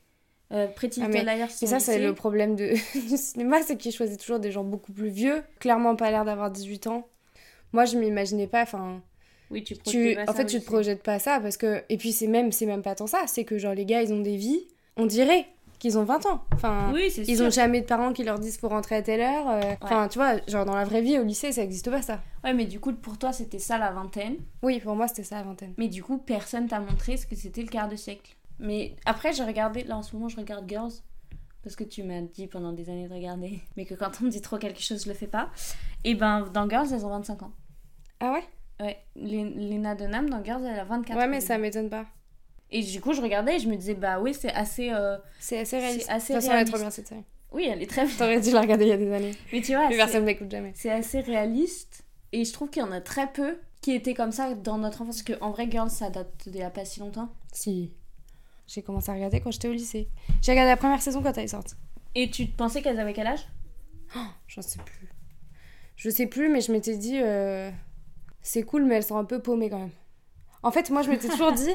[0.52, 2.74] Euh, Pretty Ah, Little mais- Liars, ils sont Et au ça, c'est le problème de...
[3.10, 6.50] du cinéma, c'est qu'ils choisissent toujours des gens beaucoup plus vieux, clairement pas l'air d'avoir
[6.50, 7.08] 18 ans.
[7.72, 9.02] Moi, je m'imaginais pas, enfin,
[9.52, 11.98] Oui, tu, tu, pas en ça fait, tu te projettes pas ça parce que, et
[11.98, 14.22] puis c'est même, c'est même pas tant ça, c'est que genre les gars, ils ont
[14.22, 15.46] des vies, on dirait
[15.80, 16.44] qu'ils ont 20 ans.
[16.54, 17.46] Enfin, Oui, ils sûr.
[17.46, 19.50] ont jamais de parents qui leur disent faut rentrer à telle heure.
[19.50, 22.20] euh, Enfin, tu vois, genre dans la vraie vie au lycée, ça existe pas ça.
[22.44, 24.36] Ouais, mais du coup, pour toi, c'était ça la vingtaine?
[24.62, 25.74] Oui, pour moi, c'était ça la vingtaine.
[25.78, 28.36] Mais du coup, personne t'a montré ce que c'était le quart de siècle.
[28.60, 30.92] Mais après, j'ai regardé, là en ce moment, je regarde Girls.
[31.64, 33.60] Parce que tu m'as dit pendant des années de regarder.
[33.78, 35.50] Mais que quand on me dit trop quelque chose, je le fais pas.
[36.04, 37.52] Et ben, dans Girls, elles ont 25 ans.
[38.22, 38.44] Ah ouais?
[38.82, 41.42] Ouais, Lena Dunham, dans Girls, elle a 24 Ouais, mais ans.
[41.42, 42.06] ça m'étonne pas.
[42.72, 44.92] Et du coup, je regardais et je me disais, bah oui, c'est assez.
[44.92, 46.06] euh, C'est assez réaliste.
[46.06, 47.24] C'est assez de toute façon, elle est trop bien cette série.
[47.52, 48.06] Oui, elle est très.
[48.08, 49.32] T'aurais dû la regarder il y a des années.
[49.52, 50.72] Mais tu vois, Mais c'est- personne m'écoute jamais.
[50.76, 52.04] c'est assez réaliste.
[52.32, 55.02] Et je trouve qu'il y en a très peu qui étaient comme ça dans notre
[55.02, 55.24] enfance.
[55.24, 57.30] Parce qu'en vrai, Girls, ça date d'il y a pas si longtemps.
[57.52, 57.92] Si.
[58.68, 60.08] J'ai commencé à regarder quand j'étais au lycée.
[60.44, 61.74] J'ai regardé la première saison quand elle est sortie.
[62.14, 63.48] Et tu pensais qu'elles avaient quel âge?
[64.48, 65.10] J'en sais plus.
[65.96, 67.72] Je sais plus, mais je m'étais dit, euh,
[68.44, 69.90] c'est cool, mais elles sont un peu paumées quand même.
[70.64, 71.74] En fait, moi, je m'étais toujours dit.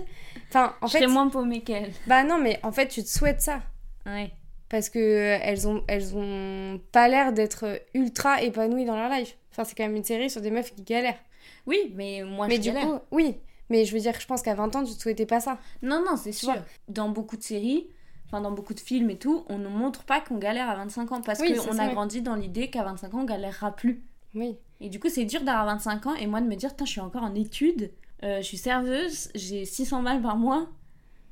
[0.48, 0.98] Enfin, en Je fait.
[0.98, 1.92] serais moins paumée qu'elles.
[2.06, 3.62] Bah non, mais en fait, tu te souhaites ça.
[4.06, 4.30] Ouais.
[4.68, 9.36] Parce que euh, elles ont, elles ont pas l'air d'être ultra épanouies dans leur life.
[9.52, 11.18] Enfin, c'est quand même une série sur des meufs qui galèrent.
[11.66, 12.86] Oui, mais moi, mais je du galère.
[12.88, 13.36] coup, oui.
[13.70, 15.58] Mais je veux dire, je pense qu'à 20 ans, tu te souhaitais pas ça.
[15.82, 16.54] Non, non, c'est sûr.
[16.88, 17.88] Dans beaucoup de séries,
[18.26, 21.12] enfin dans beaucoup de films et tout, on ne montre pas qu'on galère à 25
[21.12, 24.02] ans parce Oui, qu'on a grandi dans l'idée qu'à 25 ans, on galérera plus.
[24.34, 24.56] Oui.
[24.80, 27.00] Et du coup, c'est dur d'avoir 25 ans et moi de me dire, je suis
[27.00, 27.90] encore en études,
[28.24, 30.66] euh, je suis serveuse, j'ai 600 balles par mois,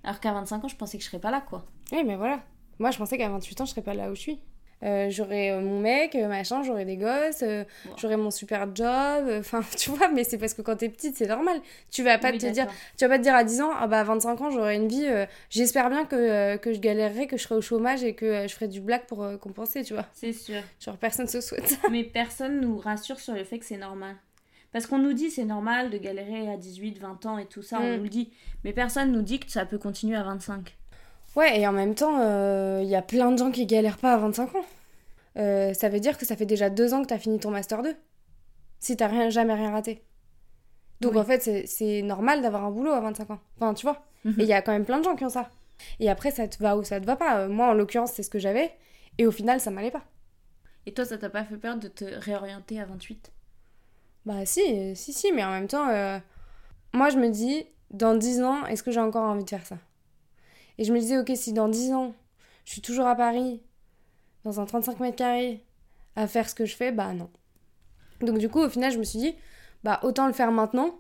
[0.05, 1.65] alors qu'à 25 ans, je pensais que je serais pas là, quoi.
[1.93, 2.41] Oui, mais voilà.
[2.79, 4.41] Moi, je pensais qu'à 28 ans, je serais pas là où je suis.
[4.83, 7.93] euh, j'aurai euh, mon mec, machin, j'aurai des gosses, euh, Wow.
[7.99, 11.29] j'aurai mon super job, enfin, tu vois, mais c'est parce que quand t'es petite, c'est
[11.29, 11.61] normal.
[11.93, 12.67] Tu vas pas Oui, te dire,
[12.99, 14.89] tu vas pas te dire à 10 ans, ah bah à 25 ans, j'aurai une
[14.89, 18.49] vie, euh, j'espère bien que, que je galérerai, que je serai au chômage et que
[18.49, 20.07] je ferai du black pour compenser, tu vois.
[20.15, 20.61] C'est sûr.
[20.81, 21.79] Genre, personne se souhaite.
[21.93, 24.17] Mais personne nous rassure sur le fait que c'est normal.
[24.73, 27.79] Parce qu'on nous dit c'est normal de galérer à 18, 20 ans et tout ça,
[27.81, 27.97] on Mm.
[27.97, 28.33] nous le dit.
[28.65, 30.77] Mais personne nous dit que ça peut continuer à 25.
[31.37, 32.19] Ouais, et en même temps,
[32.81, 34.65] il y a plein de gens qui galèrent pas à 25 ans.
[35.39, 37.83] Euh, ça veut dire que ça fait déjà deux ans que t'as fini ton Master
[37.83, 37.95] 2.
[38.81, 40.03] Si t'as rien, jamais rien raté.
[41.01, 41.19] Donc Oui.
[41.21, 43.41] en fait, c'est- c'est normal d'avoir un boulot à 25 ans.
[43.57, 44.05] Enfin, tu vois.
[44.25, 44.35] Mhm.
[44.41, 45.49] Et il y a quand même plein de gens qui ont ça.
[46.01, 47.39] Et après, ça te va ou ça te va pas.
[47.41, 48.71] Euh, Moi, en l'occurrence, c'est ce que j'avais.
[49.19, 50.05] Et au final, ça m'allait pas.
[50.87, 53.32] Et toi, ça t'a pas fait peur de te réorienter à 28
[54.27, 56.19] Bah si, euh, si, si, mais en même temps, euh,
[56.93, 59.79] moi je me dis, dans 10 ans, est-ce que j'ai encore envie de faire ça?
[60.79, 62.15] Et je me disais, ok, si dans 10 ans,
[62.65, 63.63] je suis toujours à Paris,
[64.45, 65.65] dans un 35 mètres carrés,
[66.17, 67.31] à faire ce que je fais, bah non.
[68.21, 69.35] Donc du coup, au final, je me suis dit,
[69.83, 70.95] bah autant le faire maintenant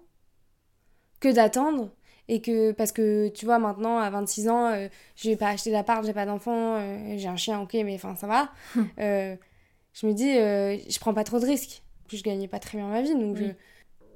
[1.20, 1.90] que d'attendre.
[2.28, 6.04] Et que, parce que tu vois, maintenant, à 26 ans, euh, j'ai pas acheté d'appart,
[6.04, 8.50] j'ai pas d'enfant, euh, j'ai un chien, ok, mais enfin, ça va.
[9.00, 9.36] Euh,
[9.92, 11.82] je me dis, je prends pas trop de risques.
[12.08, 13.46] Plus, je gagnais pas très bien ma vie, donc Oui.
[13.48, 13.52] je.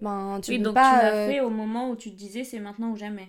[0.02, 0.90] Ben, tu Oui, peux donc pas.
[0.98, 3.28] tu l'as euh, fait au moment où tu te disais c'est maintenant ou jamais.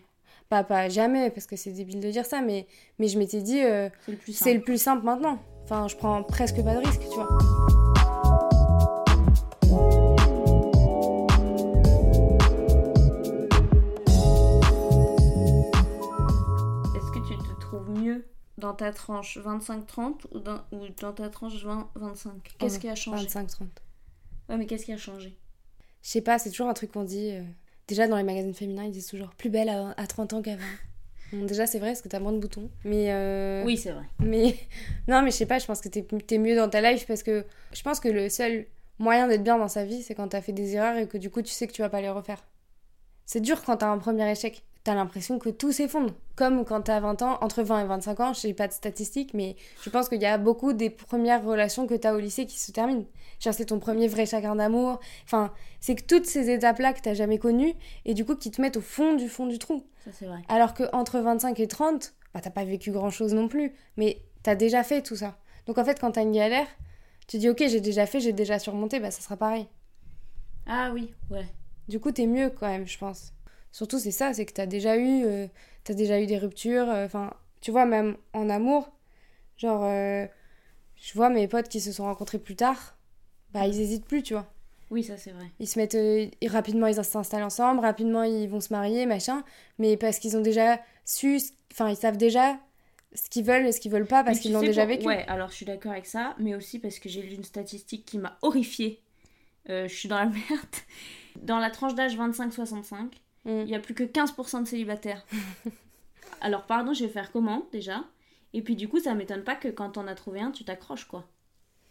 [0.50, 2.67] pas, pas jamais, parce que c'est débile de dire ça, mais,
[3.00, 4.56] mais je m'étais dit, euh, C'est le plus c'est simple.
[4.58, 5.39] le plus simple maintenant.
[5.63, 7.28] Enfin, je prends presque pas de risques, tu vois.
[16.96, 18.26] Est-ce que tu te trouves mieux
[18.58, 23.28] dans ta tranche 25-30 ou dans, ou dans ta tranche 20-25 Qu'est-ce qui a changé?
[23.28, 23.65] 25-30.
[24.50, 25.36] Ouais, mais qu'est-ce qui a changé?
[26.04, 27.32] Je sais pas, c'est toujours un truc qu'on dit.
[27.32, 27.42] euh,
[27.88, 30.58] Déjà, dans les magazines féminins, ils disent toujours plus belle à, à 30 ans 20.
[31.34, 32.70] Bon, déjà, c'est vrai, parce que t'as moins de boutons.
[32.86, 33.12] Mais.
[33.12, 34.06] euh, Oui, c'est vrai.
[34.20, 34.56] Mais
[35.10, 36.06] non, mais je sais pas, je pense que t'es
[36.36, 38.66] es mieux dans ta life parce que je pense que le seul
[38.98, 41.30] moyen d'être bien dans sa vie, c'est quand t'as fait des erreurs et que du
[41.30, 42.46] coup tu sais que tu vas pas les refaire.
[43.26, 44.64] C'est dur quand t'as un premier échec.
[44.88, 46.13] T'as l'impression que tout s'effondre.
[46.38, 49.34] Comme quand t'as 20 ans, entre 20 et 25 ans, je sais pas de statistiques,
[49.34, 52.58] mais je pense qu'il y a beaucoup des premières relations que t'as au lycée qui
[52.58, 53.04] se terminent.
[53.41, 55.02] Genre, c'est ton premier vrai chagrin d'amour.
[55.26, 57.73] Enfin, c'est que toutes ces étapes-là que t'as jamais connues
[58.06, 59.86] et du coup qui te mettent au fond du fond du trou.
[60.06, 60.39] Ça, c'est vrai.
[60.47, 64.21] Alors que entre 25 et 30, bah t'as pas vécu grand chose non plus, mais
[64.41, 65.38] t'as déjà fait tout ça.
[65.65, 66.67] Donc en fait, quand t'as une galère,
[67.28, 69.67] tu dis ok, j'ai déjà fait, j'ai déjà surmonté, bah ça sera pareil.
[70.65, 71.47] Ah oui, ouais.
[71.89, 73.34] Du coup, t'es mieux quand même, je pense.
[73.78, 75.46] Surtout, c'est ça, c'est que t'as déjà eu, euh,
[75.84, 76.90] t'as déjà eu des ruptures.
[76.90, 78.90] euh, Enfin, tu vois, même en amour,
[79.56, 80.26] genre, euh,
[80.96, 82.98] je vois mes potes qui se sont rencontrés plus tard,
[83.54, 84.48] bah ils hésitent plus, tu vois.
[84.90, 85.46] Oui, ça, c'est vrai.
[85.60, 89.44] Ils se mettent euh, ils- rapidement, ils s'installent ensemble, rapidement ils vont se marier, machin.
[89.78, 91.40] Mais parce qu'ils ont déjà su,
[91.72, 92.58] enfin ils savent déjà
[93.13, 95.06] ce qu'ils veulent et ce qu'ils veulent pas parce qu'ils l'ont déjà vécu.
[95.06, 98.06] Ouais, alors je suis d'accord avec ça, mais aussi parce que j'ai lu une statistique
[98.06, 99.04] qui m'a horrifiée.
[99.70, 100.76] Euh, je suis dans la merde.
[101.44, 103.10] Dans la tranche d'âge 25-65, Mm.
[103.45, 105.26] Il y a plus que 15% de célibataires.
[106.41, 108.04] alors pardon, je vais faire comment déjà?
[108.54, 111.06] Et puis du coup, ça m'étonne pas que quand on a trouvé un, tu t'accroches
[111.06, 111.28] quoi.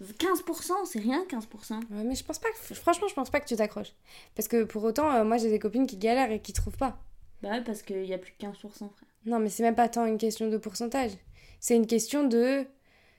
[0.02, 1.74] 15%, c'est rien 15%.
[1.74, 3.94] Ouais, mais je pense pas que, franchement, je pense pas que tu t'accroches.
[4.35, 6.98] Parce que pour autant, euh, moi j'ai des copines qui galèrent et qui trouvent pas.
[7.42, 8.90] Bah ouais, parce qu'il y a plus que 15%, frère.
[9.24, 11.12] Non, mais c'est même pas tant une question de pourcentage.
[11.61, 12.66] C'est une question de.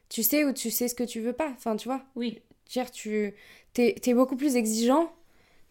[0.09, 1.49] Tu sais ou tu sais ce que tu veux pas.
[1.49, 2.03] Enfin, tu vois.
[2.15, 3.33] Oui, dire, tu
[3.73, 5.11] t'es, t'es beaucoup plus exigeant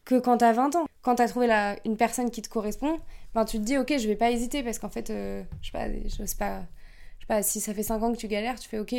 [0.06, 0.86] que quand t'as 20 ans.
[1.02, 2.98] Quand t'as trouvé la, une personne qui te correspond,
[3.34, 5.72] ben tu te dis ok, je vais pas hésiter parce qu'en fait, euh, je sais
[5.72, 6.60] pas, je sais pas,
[7.18, 8.92] je sais pas, si ça fait 5 ans que tu galères, tu fais ok,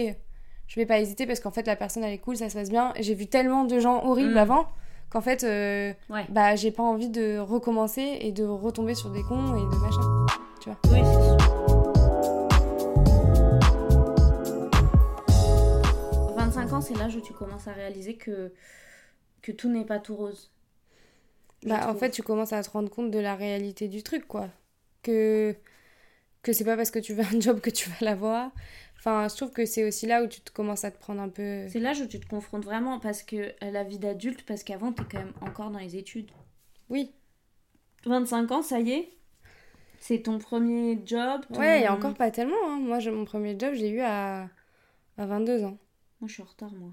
[0.67, 2.69] je vais pas hésiter parce qu'en fait la personne elle est cool, ça se passe
[2.69, 2.93] bien.
[2.99, 4.37] J'ai vu tellement de gens horribles Mm.
[4.37, 4.67] avant
[5.09, 6.25] qu'en fait, euh, ouais.
[6.29, 10.25] bah j'ai pas envie de recommencer et de retomber sur des cons et de machin.
[10.91, 11.37] Oui, sûr.
[16.35, 18.53] 25 ans, c'est l'âge où tu commences à réaliser que,
[19.41, 20.51] que tout n'est pas tout rose.
[21.63, 24.49] Bah, en fait, tu commences à te rendre compte de la réalité du truc, quoi.
[25.03, 25.55] Que,
[26.43, 28.51] que c'est pas parce que tu veux un job que tu vas l'avoir.
[28.99, 31.29] Enfin, je trouve que c'est aussi là où tu te commences à te prendre un
[31.29, 31.67] peu.
[31.69, 34.91] C'est l'âge où tu te confrontes vraiment parce que à la vie d'adulte, parce qu'avant,
[34.91, 36.31] t'es quand même encore dans les études.
[36.89, 37.11] Oui.
[38.05, 39.09] 25 ans, ça y est
[39.99, 42.55] C'est ton premier job ton- Ouais, et encore pas tellement.
[42.67, 42.79] hein.
[42.79, 44.49] Moi, mon premier job, j'ai eu à,
[45.17, 45.77] à 22 ans.
[46.21, 46.91] Moi, je suis en retard, moi.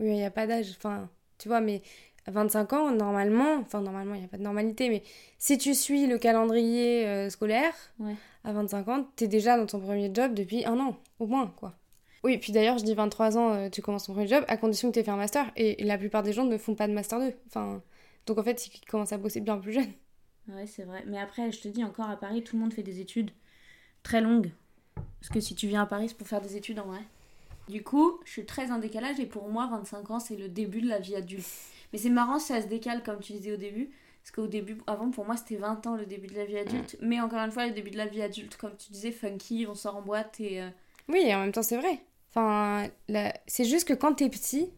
[0.00, 0.70] Oui, il n'y a pas d'âge.
[0.76, 1.82] Enfin, tu vois, mais
[2.30, 5.02] 25 ans, normalement, enfin, normalement, il n'y a pas de normalité, mais
[5.38, 8.14] si tu suis le calendrier euh, scolaire, Ouais.
[8.44, 11.74] à 25 ans, t'es déjà dans ton premier job depuis un an, au moins, quoi.
[12.24, 14.88] Oui, puis d'ailleurs, je dis 23 ans, euh, tu commences ton premier job, à condition
[14.88, 16.92] que tu aies fait un master, et la plupart des gens ne font pas de
[16.92, 17.32] master 2.
[17.48, 17.82] Enfin,
[18.26, 19.90] donc en fait, ils commencent à bosser bien plus jeune.
[20.48, 21.02] Ouais, c'est vrai.
[21.08, 23.32] Mais après, je te dis, encore à Paris, tout le monde fait des études
[24.04, 24.50] très longues.
[25.20, 27.00] Parce que si tu viens à Paris, c'est pour faire des études en vrai.
[27.68, 30.80] Du coup, je suis très en décalage et pour moi, 25 ans, c'est le début
[30.80, 31.46] de la vie adulte.
[31.92, 33.90] Mais c'est marrant ça se décale, comme tu disais au début.
[34.22, 36.96] Parce qu'au début, avant, pour moi, c'était 20 ans le début de la vie adulte.
[37.00, 39.74] Mais encore une fois, le début de la vie adulte, comme tu disais, funky, on
[39.74, 40.62] sort en boîte et.
[40.62, 40.68] euh,
[41.08, 41.98] Oui, et en même temps, c'est vrai.
[42.30, 44.70] Enfin, la- c'est juste que quand t'es petit,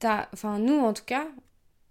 [0.00, 0.28] t'as...
[0.32, 1.26] Enfin, nous, en tout cas,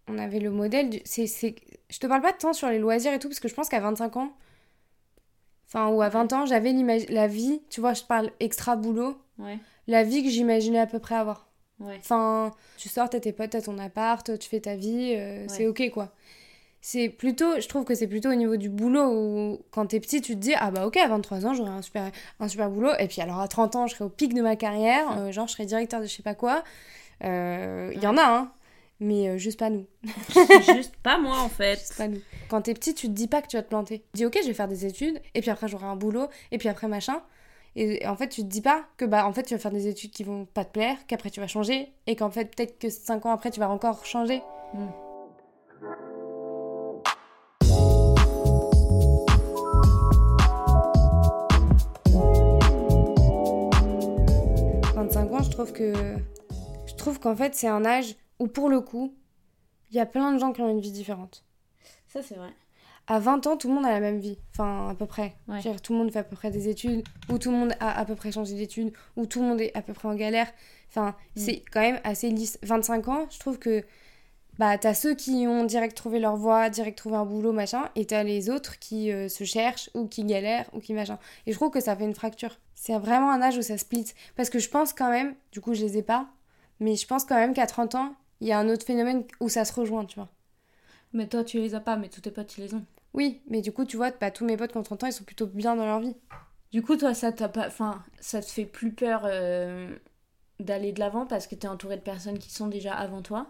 [0.07, 0.99] on avait le modèle du...
[1.05, 1.55] C'est, c'est...
[1.89, 3.69] Je te parle pas de temps sur les loisirs et tout, parce que je pense
[3.69, 4.33] qu'à 25 ans,
[5.67, 6.73] enfin, ou à 20 ans, j'avais
[7.09, 11.15] la vie, tu vois, je parle extra-boulot, Ouais, la vie que j'imaginais à peu près
[11.15, 11.47] avoir.
[11.83, 11.97] Ouais.
[11.99, 15.67] Enfin, tu sors, t'as tes potes, t'as ton appart, tu fais ta vie, euh, c'est
[15.67, 16.13] ok quoi.
[16.85, 20.19] C'est plutôt, je trouve que c'est plutôt au niveau du boulot où quand t'es petit,
[20.19, 22.91] tu te dis, ah bah ok, à 23 ans, j'aurai un super, un super boulot.
[22.99, 25.47] Et puis alors à 30 ans, je serai au pic de ma carrière, euh, genre
[25.47, 26.61] je serai directeur de je sais pas quoi.
[27.23, 28.51] Euh, Il y en a, hein,
[28.99, 29.85] mais euh, juste pas nous.
[30.75, 31.79] Juste pas moi en fait.
[31.79, 32.19] Juste pas nous.
[32.49, 33.99] Quand t'es petit, tu te dis pas que tu vas te planter.
[34.13, 36.57] Tu dis, ok, je vais faire des études, et puis après j'aurai un boulot, et
[36.57, 37.21] puis après machin.
[37.75, 39.87] Et, en fait, tu te dis pas que bah en fait tu vas faire des
[39.87, 42.89] études qui vont pas te plaire, qu'après tu vas changer, et qu'en fait peut-être que
[42.89, 44.41] 5 ans après tu vas encore changer.
[44.73, 44.87] Mm.
[54.95, 55.93] 25 ans, je trouve que.
[56.85, 59.13] Je trouve qu'en fait, c'est un âge où, pour le coup,
[59.89, 61.43] il y a plein de gens qui ont une vie différente.
[62.07, 62.53] Ça, c'est vrai.
[63.07, 64.37] À 20 ans, tout le monde a la même vie.
[64.51, 65.35] Enfin, à peu près.
[65.47, 65.61] Ouais.
[65.81, 68.05] Tout le monde fait à peu près des études, ou tout le monde a à
[68.05, 70.47] peu près changé d'études, ou tout le monde est à peu près en galère.
[70.89, 72.57] Enfin, c'est quand même assez lisse.
[72.63, 73.83] 25 ans, je trouve que.
[74.59, 78.05] Bah, t'as ceux qui ont direct trouvé leur voie, direct trouvé un boulot, machin, et
[78.05, 81.17] t'as les autres qui euh, se cherchent, ou qui galèrent, ou qui machin.
[81.47, 82.59] Et je trouve que ça fait une fracture.
[82.75, 84.05] C'est vraiment un âge où ça split.
[84.35, 86.27] Parce que je pense quand même, du coup, je les ai pas,
[86.79, 89.49] mais je pense quand même qu'à 30 ans, il y a un autre phénomène où
[89.49, 90.29] ça se rejoint, tu vois.
[91.13, 92.85] Mais toi, tu les as pas, mais tous tes potes, ils les ont.
[93.13, 95.13] Oui, mais du coup, tu vois, bah, tous mes potes qui ont 30 ans, ils
[95.13, 96.15] sont plutôt bien dans leur vie.
[96.71, 97.67] Du coup, toi, ça t'a pas.
[97.67, 99.95] Enfin, ça te fait plus peur euh,
[100.59, 103.47] d'aller de l'avant parce que t'es entouré de personnes qui sont déjà avant toi?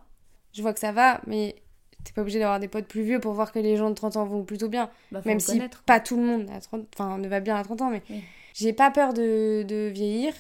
[0.53, 1.55] Je vois que ça va, mais
[2.03, 4.17] t'es pas obligé d'avoir des potes plus vieux pour voir que les gens de 30
[4.17, 4.89] ans vont plutôt bien.
[5.11, 5.83] Bah, Même si connaître.
[5.83, 6.85] pas tout le monde à 30...
[6.93, 8.21] enfin, ne va bien à 30 ans, mais Oui.
[8.53, 10.33] j'ai pas peur de, de vieillir.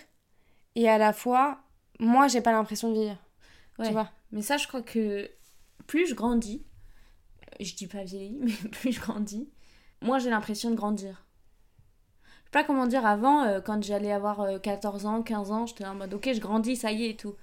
[0.75, 1.59] Et à la fois,
[1.99, 3.17] moi, j'ai pas l'impression de vieillir.
[3.79, 3.85] Ouais.
[3.87, 5.29] Tu vois Mais ça, je crois que
[5.87, 6.65] plus je grandis,
[7.59, 9.49] je dis pas vieilli, mais plus je grandis,
[10.01, 11.25] moi j'ai l'impression de grandir.
[12.25, 15.65] Je sais pas comment dire, avant, euh, quand j'allais avoir euh, 14 ans, 15 ans,
[15.65, 17.35] j'étais en mode ok, je grandis, ça y est et tout.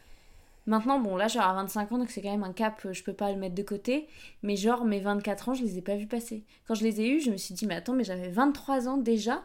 [0.67, 2.93] Maintenant, bon, là, je suis à 25 ans, donc c'est quand même un cap, euh,
[2.93, 4.07] je peux pas le mettre de côté.
[4.43, 6.45] Mais genre, mes 24 ans, je les ai pas vus passer.
[6.67, 8.99] Quand je les ai eus, je me suis dit, mais attends, mais j'avais 23 ans
[8.99, 9.43] déjà.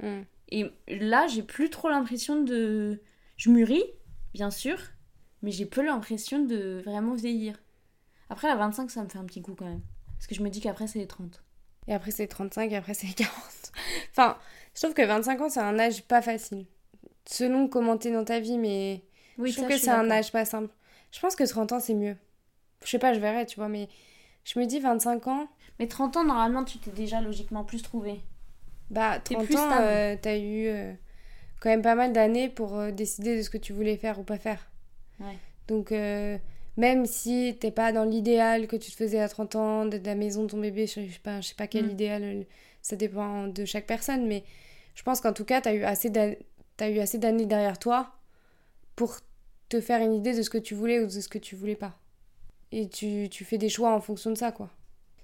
[0.00, 0.20] Mm.
[0.50, 3.00] Et là, j'ai plus trop l'impression de.
[3.36, 3.84] Je mûris,
[4.34, 4.78] bien sûr,
[5.42, 7.56] mais j'ai peu l'impression de vraiment vieillir.
[8.28, 9.82] Après, à 25, ça me fait un petit coup quand même.
[10.20, 11.42] Parce que je me dis qu'après, c'est les 30.
[11.88, 13.32] Et après, c'est 35, et après, c'est 40.
[14.10, 14.36] enfin,
[14.74, 16.66] je trouve que 25 ans, c'est un âge pas facile.
[17.24, 19.02] Selon comment t'es dans ta vie, mais
[19.38, 20.68] Oui, je trouve ça, que c'est un âge pas simple.
[21.10, 22.18] Je pense que 30 ans, c'est mieux.
[22.84, 23.88] Je sais pas, je verrai, tu vois, mais
[24.44, 28.20] je me dis 25 ans, Mais 30 ans, normalement, tu t'es déjà logiquement plus trouvé.
[28.90, 30.92] bah T'es 30 plus ans, euh, t'as eu euh,
[31.60, 34.22] quand même pas mal d'années pour euh, décider de ce que tu voulais faire ou
[34.22, 34.70] pas faire.
[35.18, 35.38] Ouais.
[35.66, 36.36] Donc, euh,
[36.76, 40.14] même si t'es pas dans l'idéal que tu te faisais à 30 ans, de la
[40.14, 41.90] maison de ton bébé, je sais pas, je sais pas quel Mm.
[41.90, 42.42] idéal, euh,
[42.82, 44.44] ça dépend de chaque personne, mais
[44.94, 48.12] je pense qu'en tout cas, t'as eu assez d'années derrière toi
[48.96, 49.16] pour
[49.68, 51.76] te faire une idée de ce que tu voulais ou de ce que tu voulais
[51.76, 51.98] pas.
[52.72, 54.70] Et tu, tu fais des choix en fonction de ça, quoi.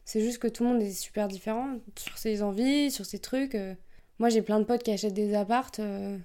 [0.04, 3.54] C'est juste que tout le monde est super différent sur ses envies, sur ses trucs.
[3.54, 3.74] euh.
[4.18, 5.80] Moi, j'ai plein de potes qui achètent des appartes.
[5.80, 6.16] euh.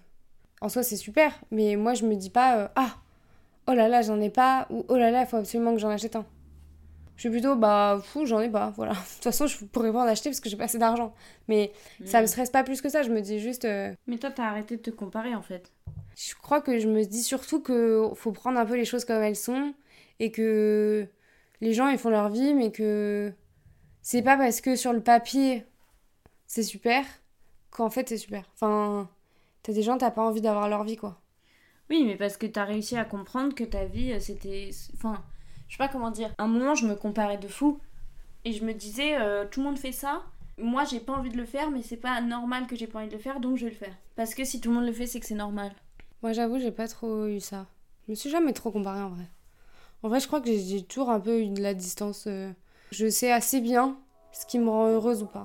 [0.62, 2.97] En soi, c'est super, mais moi, je me dis pas euh, Ah,
[3.67, 5.89] oh là là, j'en ai pas, ou oh là là, il faut absolument que j'en
[5.89, 6.26] achète un.
[7.15, 8.93] Je suis plutôt Bah, fou, j'en ai pas, voilà.
[8.95, 11.13] De toute façon, je pourrais pas en acheter parce que j'ai pas assez d'argent.
[11.47, 11.71] Mais
[12.06, 12.28] ça me Mm.
[12.28, 13.65] stresse pas plus que ça, je me dis juste.
[13.65, 15.71] euh, Mais toi, t'as arrêté de te comparer en fait.
[16.15, 19.21] je crois que je me dis surtout que faut prendre un peu les choses comme
[19.24, 19.74] elles sont
[20.19, 21.08] et que
[21.62, 23.34] les gens ils font leur vie mais que
[24.02, 25.65] c'est pas parce que sur le papier
[26.47, 27.06] c'est super
[27.71, 28.45] qu'en fait c'est super.
[28.56, 29.10] Enfin,
[29.63, 31.20] t'as des gens t'as pas envie d'avoir leur vie quoi.
[31.91, 34.69] Oui, mais parce que t'as réussi à comprendre que ta vie, euh, c'était.
[34.95, 35.21] Enfin,
[35.67, 36.34] je sais pas comment dire.
[36.38, 37.80] À un moment, je me comparais de fou.
[38.45, 40.23] Et je me disais, euh, tout le monde fait ça.
[40.58, 43.10] Moi, j'ai pas envie de le faire, mais c'est pas normal que j'ai pas envie
[43.10, 43.93] de le faire, donc je vais le faire.
[44.15, 45.71] Parce que si tout le monde le fait, c'est que c'est normal.
[46.23, 47.65] Moi j'avoue j'ai pas trop eu ça.
[48.06, 49.25] Je me suis jamais trop comparée en vrai.
[50.04, 52.25] En vrai je crois que j'ai- toujours un peu eu de la distance.
[52.27, 52.51] euh.
[52.91, 53.97] Je sais assez bien
[54.32, 55.41] ce qui me rend heureuse ou pas.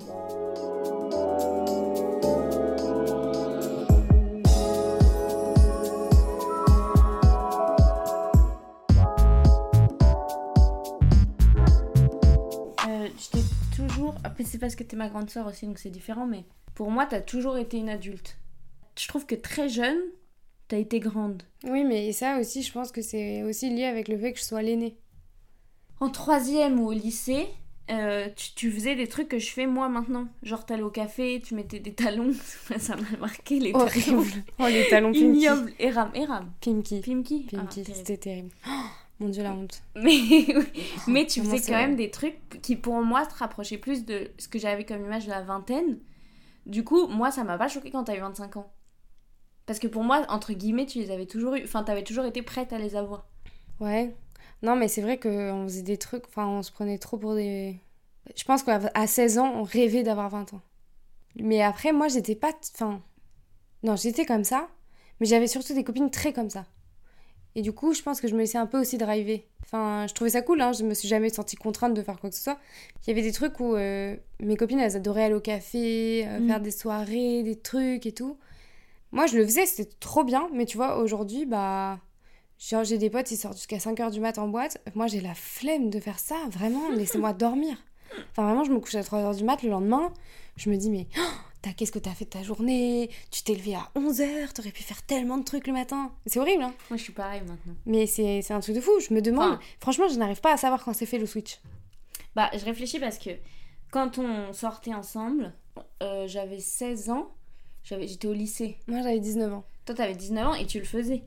[14.11, 14.21] Toujours.
[14.23, 16.43] Après, c'est parce que t'es ma grande sœur aussi, donc c'est différent, mais
[16.75, 18.37] pour moi, t'as toujours été une adulte.
[18.99, 19.97] Je trouve que très jeune,
[20.67, 21.43] T'as été grande.
[21.63, 24.43] Oui, mais ça aussi, je pense que c'est aussi lié avec le fait que je
[24.43, 24.97] sois l'aînée.
[26.01, 27.47] En troisième ou au lycée,
[27.89, 30.27] euh, tu, tu faisais des trucs que je fais moi maintenant.
[30.43, 32.33] Genre, t'allais au café, tu mettais des talons.
[32.79, 33.85] ça m'a marqué, les talons.
[33.85, 34.43] Horrible.
[34.59, 35.39] Oh, les talons Pimki.
[35.39, 35.71] Ignobles.
[35.79, 36.51] Eram, Eram.
[36.59, 36.99] Pimki.
[36.99, 37.43] Pimki.
[37.45, 37.93] Pimki, Ah, terrible.
[37.95, 38.49] c'était terrible.
[38.67, 38.71] Oh,
[39.19, 39.81] mon dieu, la honte.
[39.95, 40.47] Mais,
[41.07, 44.47] mais tu faisais quand même des trucs qui, pour moi, se rapprochaient plus de ce
[44.47, 45.99] que j'avais comme image de la vingtaine.
[46.65, 48.71] Du coup, moi, ça m'a pas choqué quand t'as eu 25 ans.
[49.65, 51.63] Parce que pour moi, entre guillemets, tu les avais toujours eu.
[51.63, 53.27] Enfin, t'avais toujours été prête à les avoir.
[53.79, 54.15] Ouais.
[54.61, 57.79] Non, mais c'est vrai qu'on faisait des trucs, enfin, on se prenait trop pour des.
[58.35, 60.61] Je pense qu'à à 16 ans, on rêvait d'avoir 20 ans.
[61.39, 62.51] Mais après, moi, j'étais pas.
[62.75, 63.01] Enfin.
[63.83, 64.67] Non, j'étais comme ça,
[65.19, 66.65] mais j'avais surtout des copines très comme ça.
[67.55, 69.43] Et du coup, je pense que je me laissais un peu aussi driver.
[69.63, 72.29] Enfin, je trouvais ça cool, hein, je me suis jamais sentie contrainte de faire quoi
[72.29, 72.57] que ce soit.
[73.03, 76.39] Il y avait des trucs où euh, mes copines, elles adoraient aller au café, euh,
[76.39, 76.47] Mm.
[76.47, 78.37] faire des soirées, des trucs et tout.
[79.11, 81.99] Moi, je le faisais, c'était trop bien, mais tu vois, aujourd'hui, bah.
[82.59, 84.79] Genre, j'ai des potes, ils sortent jusqu'à 5h du mat en boîte.
[84.95, 86.35] Moi, j'ai la flemme de faire ça.
[86.49, 87.77] Vraiment, laissez-moi dormir.
[88.31, 90.11] Enfin, vraiment, je me couche à 3h du mat le lendemain.
[90.55, 91.21] Je me dis, mais oh,
[91.75, 93.09] qu'est-ce que t'as fait de ta journée?
[93.31, 96.11] Tu t'es levé à 11h, t'aurais pu faire tellement de trucs le matin.
[96.25, 97.73] C'est horrible, hein Moi, je suis pareil maintenant.
[97.85, 98.91] Mais c'est un truc de fou.
[98.99, 99.53] Je me demande.
[99.53, 101.59] Enfin- Franchement, je n'arrive pas à savoir quand c'est fait le switch.
[102.35, 103.31] Bah, je réfléchis parce que
[103.91, 105.53] quand on sortait ensemble,
[106.03, 107.29] euh, j'avais 16 ans,
[107.83, 108.77] j'étais au lycée.
[108.87, 109.63] Moi, j'avais 19 ans.
[109.85, 111.23] Toi, t'avais 19 ans et tu le faisais.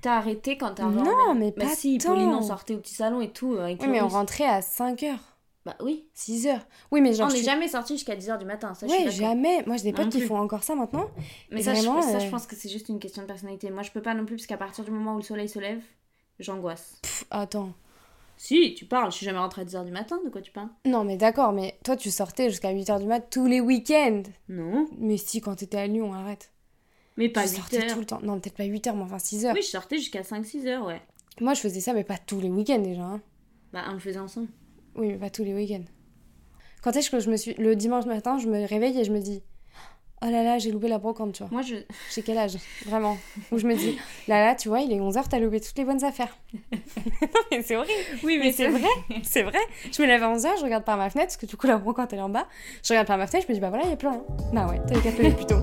[0.00, 2.10] T'as arrêté quand t'as Non, mais Bah pas si, tant.
[2.10, 3.54] Pauline, on sortait au petit salon et tout.
[3.54, 5.16] euh, Avec Oui, mais on rentrait à 5h,
[5.66, 6.06] Bah oui.
[6.14, 6.60] 6h.
[6.92, 7.26] Oui, mais genre.
[7.26, 9.64] on je n'est suis- jamais sorti jusqu'à 10h du matin, ça je suis Ouais, jamais.
[9.66, 11.10] Moi, j'ai des potes qui font encore ça maintenant.
[11.50, 13.68] Mais ça, vraiment, je, ça, euh, je pense que c'est juste une question de personnalité.
[13.70, 15.58] Moi, je peux pas non plus, parce qu'à partir du moment où le soleil se
[15.58, 15.82] lève,
[16.38, 17.00] j'angoisse.
[17.30, 17.72] Attends.
[18.36, 20.68] Si, tu parles, je suis jamais rentrée à 10h du matin, de quoi tu parles?
[20.84, 24.22] Non, mais d'accord, mais toi, tu sortais jusqu'à 8h du mat tous les week-ends.
[24.48, 26.52] Non, Mais si, quand t'étais à Lyon, arrête.
[27.16, 27.92] mais pas tu 8 sortais heures.
[27.94, 28.20] tout le temps.
[28.22, 29.52] Non, peut-être pas 8h, mais enfin 6h.
[29.52, 31.02] Oui, je sortais jusqu'à 5-6 heures, ouais.
[31.40, 33.02] Moi, je faisais ça, mais pas tous les week-ends déjà.
[33.02, 33.20] hein.
[33.72, 34.48] Bah, on le faisait ensemble.
[34.96, 35.84] Oui, mais pas tous les week-ends.
[36.82, 37.54] Quand est-ce que je me suis.
[37.54, 39.42] Le dimanche matin, je me réveille et je me dis.
[40.22, 41.52] Oh là là, j'ai loupé la brocante, tu vois.
[41.52, 41.76] Moi, je.
[42.14, 42.56] J'ai quel âge
[42.86, 43.18] Vraiment?
[43.52, 45.84] Où je me dis, là là, tu vois, il est 11h, t'as loupé toutes les
[45.84, 46.38] bonnes affaires.
[46.72, 46.78] non,
[47.50, 47.92] mais c'est horrible.
[48.24, 48.88] Oui, Mais c'est vrai,
[49.22, 49.58] c'est vrai.
[49.92, 51.76] Je me lève à 11h, je regarde par ma fenêtre, parce que du coup, la
[51.76, 52.46] brocante elle est en bas.
[52.82, 54.22] Je regarde par ma fenêtre, je me dis, bah voilà, il y a plus rien.
[54.54, 55.60] Bah ouais, t'avais qu'à te lever plus tôt.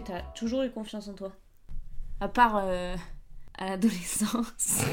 [0.00, 1.32] Que t'as toujours eu confiance en toi.
[2.20, 2.94] À part euh,
[3.58, 4.82] à l'adolescence.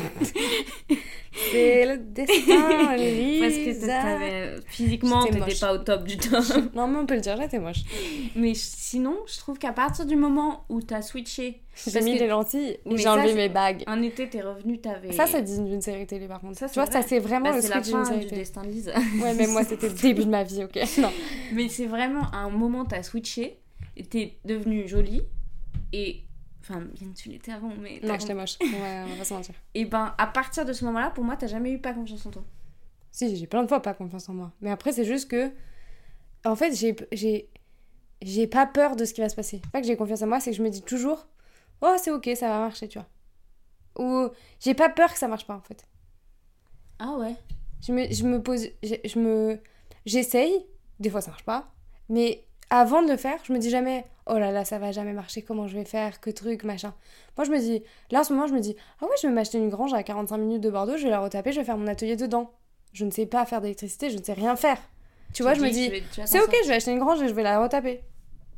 [1.51, 3.87] C'est le destin, Parce que Lisa.
[4.01, 6.43] t'avais- physiquement, t'étais pas au top du top.
[6.75, 7.81] Non, mais on peut le dire, j'étais moche.
[8.35, 12.27] Mais sinon, je trouve qu'à partir du moment où t'as switché, J'ai mis que- des
[12.27, 13.83] lentilles, j'ai ça, enlevé mes bagues.
[13.85, 15.11] un été, t'es revenu, t'avais.
[15.11, 16.57] Ça, c'est digne d'une série télé par contre.
[16.57, 18.41] Ça, tu vois, ça c'est vraiment Bah, le switch d'une série du télé.
[18.41, 18.93] destin de Lisa.
[19.21, 21.11] Ouais, mais moi c'était le début de ma vie, ok Non.
[21.53, 23.59] Mais c'est vraiment à un moment, t'as switché,
[24.03, 25.23] t'es devenue jolie,
[25.93, 26.21] et.
[26.61, 27.99] Enfin, bien que tu l'étais avant, mais.
[28.03, 28.57] Non, j'étais moche.
[28.59, 29.55] Ouais, on va pas se mentir.
[29.75, 32.31] Et ben, à partir de ce moment-là, pour moi, t'as jamais eu pas confiance en
[32.31, 32.43] toi.
[33.11, 34.51] Si, j'ai plein de fois pas confiance en moi.
[34.61, 35.51] Mais après, c'est juste que.
[36.43, 36.95] En fait, j'ai.
[37.11, 37.49] j'ai...
[38.21, 39.61] J'ai pas peur de ce qui va se passer.
[39.73, 41.27] Pas que j'ai confiance en moi, c'est que je me dis toujours
[41.81, 43.07] Oh, c'est ok, ça va marcher, tu vois.
[43.99, 44.29] Ou
[44.59, 45.85] j'ai pas peur que ça marche pas en fait.
[46.99, 47.35] Ah ouais
[47.85, 48.67] Je me, je me pose.
[48.83, 49.59] Je, je me.
[50.05, 50.65] J'essaye,
[50.99, 51.73] des fois ça marche pas,
[52.09, 55.13] mais avant de le faire, je me dis jamais Oh là là, ça va jamais
[55.13, 56.93] marcher, comment je vais faire, que truc, machin.
[57.37, 57.83] Moi je me dis.
[58.11, 60.03] Là en ce moment, je me dis Ah ouais, je vais m'acheter une grange à
[60.03, 62.51] 45 minutes de Bordeaux, je vais la retaper, je vais faire mon atelier dedans.
[62.93, 64.77] Je ne sais pas faire d'électricité, je ne sais rien faire.
[65.33, 65.91] Tu vois, je me dis
[66.25, 68.01] C'est ok, je vais acheter une grange et je vais la retaper.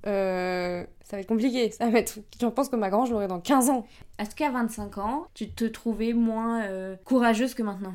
[0.06, 1.72] Euh, ça va être compliqué.
[1.72, 2.20] Ça va être...
[2.40, 3.86] Je pense que ma grange, je l'aurai dans 15 ans.
[4.20, 7.94] Est-ce qu'à 25 ans, tu te trouvais moins euh, courageuse que maintenant?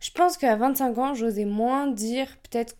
[0.00, 2.74] Je pense qu'à 25 ans, j'osais moins dire peut-être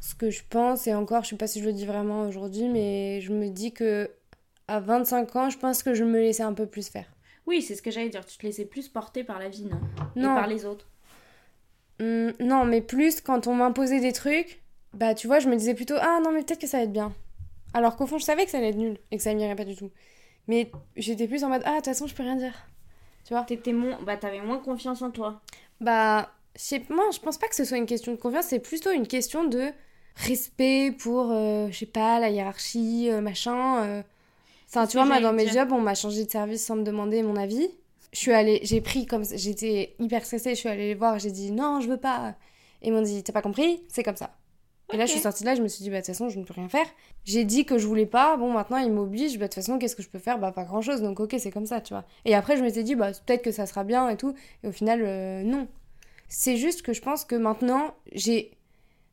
[0.00, 0.86] ce que je pense.
[0.86, 3.72] Et encore, je sais pas si je le dis vraiment aujourd'hui, mais je me dis
[3.72, 4.10] que
[4.68, 7.06] à 25 ans, je pense que je me laissais un peu plus faire.
[7.46, 8.24] Oui, c'est ce que j'allais dire.
[8.24, 9.80] Tu te laissais plus porter par la vie, non?
[10.16, 10.34] Et Non.
[10.34, 10.86] par les autres.
[12.00, 14.62] Hum, non, mais plus quand on m'imposait des trucs,
[14.94, 16.92] bah tu vois, je me disais plutôt Ah non, mais peut-être que ça va être
[16.92, 17.12] bien.
[17.74, 19.64] Alors qu'au fond, je savais que ça allait être nul et que ça m'irait pas
[19.64, 19.90] du tout.
[20.48, 22.54] Mais j'étais plus en mode Ah, de toute façon, je peux rien dire.
[23.24, 23.42] Tu vois?
[23.44, 23.98] T'étais moins...
[24.04, 25.40] Bah, t'avais moins confiance en toi.
[25.80, 26.30] Bah,
[26.88, 29.44] moi, je pense pas que ce soit une question de confiance, c'est plutôt une question
[29.44, 29.70] de
[30.16, 33.84] respect pour, euh, je sais pas, la hiérarchie, euh, machin.
[33.84, 34.02] euh.
[34.68, 35.54] Enfin, tu vois, moi, dans mes dire.
[35.54, 37.68] jobs, on m'a changé de service sans me demander mon avis.
[38.12, 41.30] Je suis allée, j'ai pris comme, j'étais hyper stressée, je suis allée les voir, j'ai
[41.30, 42.34] dit non, je veux pas.
[42.82, 44.36] Et ils m'ont dit, t'as pas compris C'est comme ça.
[44.92, 46.28] Et là, je suis sortie de là, je me suis dit, bah, de toute façon,
[46.28, 46.86] je ne peux rien faire.
[47.24, 49.94] J'ai dit que je voulais pas, bon, maintenant, il m'oblige, bah, de toute façon, qu'est-ce
[49.94, 50.38] que je peux faire?
[50.40, 52.04] Bah, pas grand chose, donc ok, c'est comme ça, tu vois.
[52.24, 54.34] Et après, je m'étais dit, bah, peut-être que ça sera bien et tout.
[54.64, 55.68] Et au final, euh, non.
[56.28, 58.50] C'est juste que je pense que maintenant, j'ai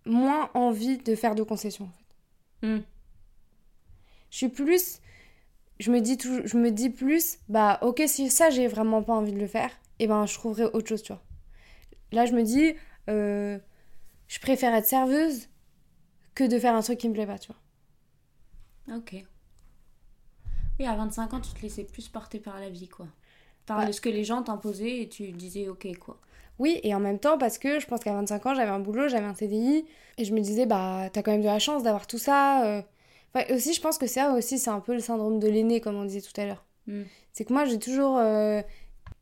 [0.08, 2.68] moins envie de faire de concessions, en fait.
[2.68, 2.82] Hmm.
[4.32, 5.00] Je suis plus.
[5.80, 9.14] Je me dis, tout, je me dis plus, bah, ok, si ça, j'ai vraiment pas
[9.14, 11.22] envie de le faire, et ben, je trouverai autre chose, tu vois.
[12.12, 12.74] Là, je me dis,
[13.10, 13.60] euh,
[14.28, 15.50] je préfère être serveuse
[16.34, 17.52] que de faire un truc qui me plaît pas, tu
[18.88, 18.98] vois.
[18.98, 19.24] Ok.
[20.80, 23.08] Oui, à 25 ans, tu te laissais plus porter par la vie, quoi.
[23.66, 23.92] Par Ouais.
[23.92, 26.20] ce que les gens t'imposaient et tu disais ok, quoi.
[26.60, 29.08] Oui, et en même temps, parce que je pense qu'à 25 ans, j'avais un boulot,
[29.08, 29.86] j'avais un CDI,
[30.18, 32.66] et je me disais, bah, t'as quand même de la chance d'avoir tout ça.
[32.66, 32.82] euh.
[33.34, 35.96] Enfin, aussi, je pense que ça aussi, c'est un peu le syndrome de l'aîné, comme
[35.96, 36.66] on disait tout à l'heure.
[36.88, 37.04] Hmm.
[37.34, 38.62] C'est que moi, j'ai toujours, euh,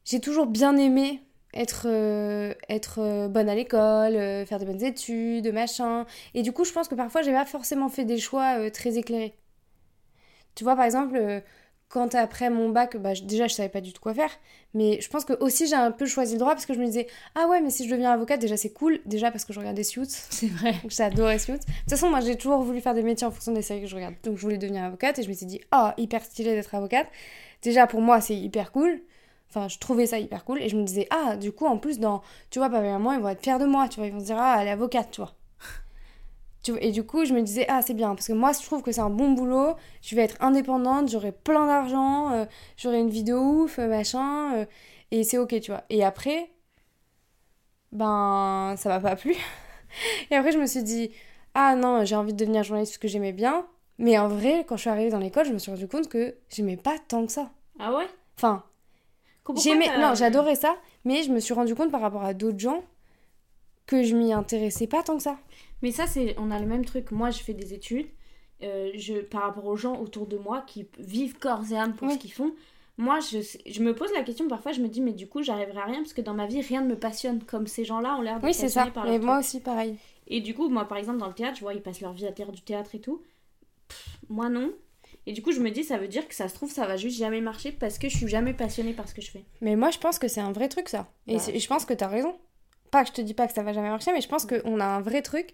[0.06, 1.22] j'ai toujours bien aimé
[1.54, 4.14] être, euh, être bonne à l'école,
[4.46, 6.06] faire des bonnes études, machin.
[6.34, 9.36] Et du coup, je pense que parfois, j'ai pas forcément fait des choix très éclairés.
[10.56, 11.42] Tu vois, par exemple,
[11.90, 14.30] quand après mon bac, bah, je- déjà, je savais pas du tout quoi faire.
[14.74, 16.86] Mais je pense que aussi, j'ai un peu choisi le droit parce que je me
[16.86, 19.00] disais, ah ouais, mais si je deviens avocate, déjà, c'est cool.
[19.06, 20.08] Déjà, parce que je regardais Suits.
[20.30, 20.76] C'est vrai.
[20.90, 21.54] J'adorais Suits.
[21.54, 23.88] De toute façon, moi, j'ai toujours voulu faire des métiers en fonction des séries que
[23.88, 24.16] je regarde.
[24.24, 27.08] Donc, je voulais devenir avocate et je me suis dit, oh, hyper stylé d'être avocate.
[27.62, 29.02] Déjà, pour moi, c'est hyper cool.
[29.50, 30.62] Enfin, je trouvais ça hyper cool.
[30.62, 32.22] Et je me disais, ah, du coup, en plus, dans.
[32.50, 33.88] Tu vois, papa et maman, ils vont être fiers de moi.
[33.88, 35.34] Tu vois, ils vont se dire, ah, elle est avocate, tu vois.
[36.80, 38.16] Et du coup, je me disais, ah, c'est bien.
[38.16, 39.76] Parce que moi, je trouve que c'est un bon boulot.
[40.02, 42.46] Je vais être indépendante, j'aurai plein d'argent, euh,
[42.78, 44.56] j'aurai une vie de ouf, euh, machin.
[44.56, 44.66] euh,
[45.12, 45.84] et c'est ok, tu vois.
[45.90, 46.50] Et après,
[47.92, 49.36] ben, ça m'a pas plu.
[50.32, 51.12] Et après, je me suis dit,
[51.54, 53.66] ah non, j'ai envie de devenir journaliste parce que j'aimais bien.
[53.98, 56.36] Mais en vrai, quand je suis arrivée dans l'école, je me suis rendu compte que
[56.50, 57.50] j'aimais pas tant que ça.
[57.80, 58.08] Ah ouais?
[58.38, 58.64] Enfin,
[59.62, 59.86] j'aimais.
[60.02, 62.84] Non, j'adorais ça, mais je me suis rendu compte par rapport à d'autres gens
[63.86, 65.38] que je m'y intéressais pas tant que ça.
[65.86, 67.12] Mais ça, c'est, on a le même truc.
[67.12, 68.08] Moi, je fais des études.
[68.64, 72.08] euh, je, par rapport aux gens autour de moi qui vivent corps et âme pour
[72.08, 72.16] Oui.
[72.16, 72.54] ce qu'ils font,
[72.98, 75.78] moi, je, je me pose la question parfois, je me dis, mais du coup, j'arriverai
[75.80, 78.22] à rien parce que dans ma vie, rien ne me passionne comme ces gens-là ont
[78.22, 78.88] l'air de Oui, c'est ça.
[78.88, 79.46] par Mais moi truc.
[79.46, 79.98] aussi, pareil.
[80.28, 82.26] Et du coup, moi, par exemple, dans le théâtre, je vois, ils passent leur vie
[82.26, 83.22] à faire du théâtre et tout.
[83.90, 84.72] Pff, moi, non.
[85.28, 86.96] Et du coup, je me dis, ça veut dire que ça se trouve, ça va
[86.98, 89.44] juste jamais marcher parce que je suis jamais passionnée par ce que je fais.
[89.62, 91.08] Mais moi, je pense que c'est un vrai truc, ça.
[91.28, 91.44] Et, Bah.
[91.56, 92.34] je pense que t'as raison.
[92.90, 94.80] Pas que je te dis pas que ça va jamais marcher, mais je pense qu'on
[94.80, 95.54] a un vrai truc.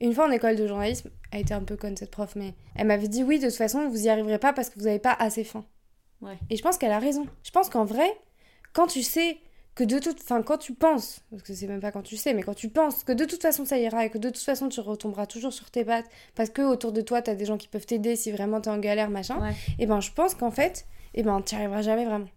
[0.00, 2.86] Une fois en école de journalisme, elle était un peu conne cette prof, mais elle
[2.86, 5.12] m'avait dit oui, de toute façon, vous y arriverez pas parce que vous avez pas
[5.18, 5.64] assez faim.
[6.20, 6.38] Ouais.
[6.50, 7.26] Et je pense qu'elle a raison.
[7.42, 8.06] Je pense qu'en vrai,
[8.72, 9.38] quand tu sais
[9.74, 12.32] que de toute enfin quand tu penses parce que c'est même pas quand tu sais
[12.32, 14.70] mais quand tu penses que de toute façon ça ira et que de toute façon
[14.70, 17.68] tu retomberas toujours sur tes pattes parce que autour de toi t'as des gens qui
[17.68, 19.52] peuvent t'aider si vraiment t'es en galère machin Ouais.
[19.78, 22.28] et ben je pense qu'en fait et ben t'y arriveras jamais vraiment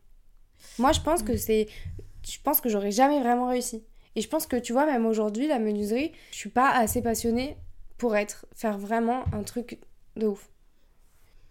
[0.79, 1.67] moi je pense que c'est
[2.29, 3.85] je pense que j'aurais jamais vraiment réussi
[4.19, 7.55] et je pense que tu vois même aujourd'hui la menuiserie je suis pas assez passionnée
[7.97, 9.79] pour être faire vraiment un truc
[10.17, 10.49] de ouf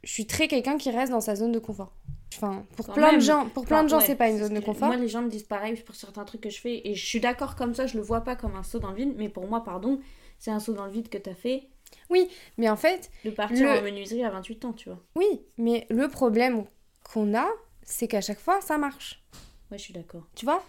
[0.05, 1.93] je suis très quelqu'un qui reste dans sa zone de confort
[2.37, 3.21] enfin pour Quand plein même.
[3.21, 5.09] de gens pour plein de gens ouais, c'est pas une zone de confort Moi, les
[5.09, 6.87] gens me disent pareil pour certains trucs que je fais.
[6.87, 8.97] Et je suis d'accord comme ça, je le vois pas comme un saut dans le
[8.97, 9.15] vide.
[9.17, 9.99] Mais pour moi, pardon,
[10.39, 11.69] c'est un saut dans le vide que t'as fait
[12.59, 15.01] mais en fait de partir Le- en menuiserie à 28 ans, tu vois.
[15.17, 16.65] Oui, mais le problème
[17.13, 17.49] qu'on a,
[17.83, 19.23] c'est qu'à chaque fois, ça marche.
[19.71, 20.27] Ouais, je suis d'accord.
[20.35, 20.63] Tu vois?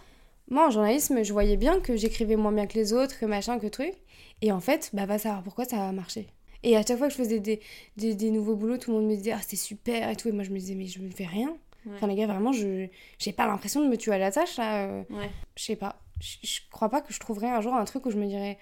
[0.50, 3.58] Moi, en journalisme, je voyais bien que j'écrivais moins bien que les autres, que machin,
[3.58, 3.94] que truc.
[4.42, 6.26] Et en fait, bah, va savoir pourquoi ça a marché.
[6.62, 7.60] Et à chaque fois que je faisais des,
[7.96, 10.28] des, des nouveaux boulots, tout le monde me disait Ah, c'est super et tout.
[10.28, 11.48] Et moi, je me disais Mais je me fais rien.
[11.86, 11.92] Ouais.
[11.94, 12.86] Enfin, les gars, vraiment, je
[13.18, 14.86] j'ai pas l'impression de me tuer à la tâche, là.
[14.86, 15.30] euh, Ouais.
[15.56, 16.00] Je sais pas.
[16.20, 18.58] Je, crois pas que je trouverai un jour un truc où je me dirais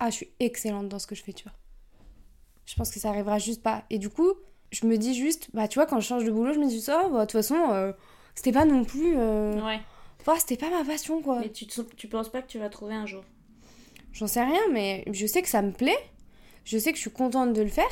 [0.00, 1.52] Ah, je suis excellente dans ce que je fais, tu vois.
[2.66, 3.84] Je pense que ça arrivera juste pas.
[3.90, 4.30] Et du coup,
[4.70, 6.80] je me dis juste, bah, tu vois, quand je change de boulot, je me dis
[6.80, 7.92] ça, bah, de toute façon, euh,
[8.34, 9.14] c'était pas non plus.
[9.16, 9.80] euh, Ouais.
[10.22, 11.40] Enfin, c'était pas ma passion, quoi.
[11.40, 13.22] Mais tu, te- tu penses pas que tu vas trouver un jour?
[14.12, 15.98] J'en sais rien, mais je sais que ça me plaît.
[16.64, 17.86] Je sais que je suis contente de le faire.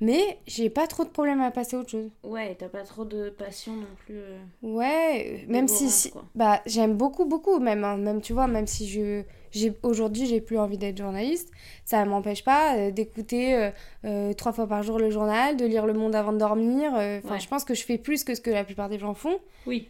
[0.00, 2.10] Mais j'ai pas trop de problème à passer à autre chose.
[2.24, 4.16] Ouais, t'as pas trop de passion non plus.
[4.18, 6.24] euh, Ouais, même si, dévorante, si- quoi.
[6.34, 7.96] bah j'aime beaucoup beaucoup même hein.
[7.98, 9.22] même tu vois même si je
[9.52, 11.52] j'ai aujourd'hui j'ai plus envie d'être journaliste,
[11.84, 13.70] ça m'empêche pas euh, d'écouter euh,
[14.04, 16.90] euh, trois fois par jour le journal, de lire Le Monde avant de dormir.
[16.94, 17.40] Enfin, Ouais.
[17.40, 19.38] je pense que je fais plus que ce que la plupart des gens font.
[19.68, 19.88] Oui.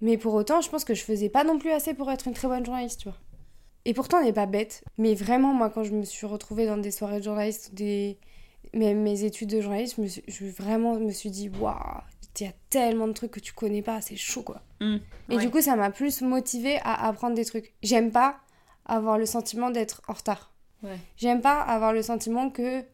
[0.00, 2.34] Mais pour autant, je pense que je faisais pas non plus assez pour être une
[2.34, 3.18] très bonne journaliste, tu vois.
[3.84, 4.82] Et pourtant, on n'est pas bête.
[4.98, 8.18] Mais vraiment, moi, quand je me suis retrouvée dans des soirées de journalistes, des...
[8.74, 11.74] mes, mes études de journaliste, je, me suis- je vraiment me suis dit, waouh,
[12.40, 14.60] il y a tellement de trucs que tu connais pas, c'est chaud, quoi.
[14.80, 14.96] Mm.
[15.30, 15.42] Et Ouais.
[15.42, 17.72] du coup, ça m'a plus motivée à apprendre des trucs.
[17.82, 18.36] J'aime pas
[18.84, 20.52] avoir le sentiment d'être en retard.
[20.82, 20.98] Ouais.
[21.16, 22.84] J'aime pas avoir le sentiment que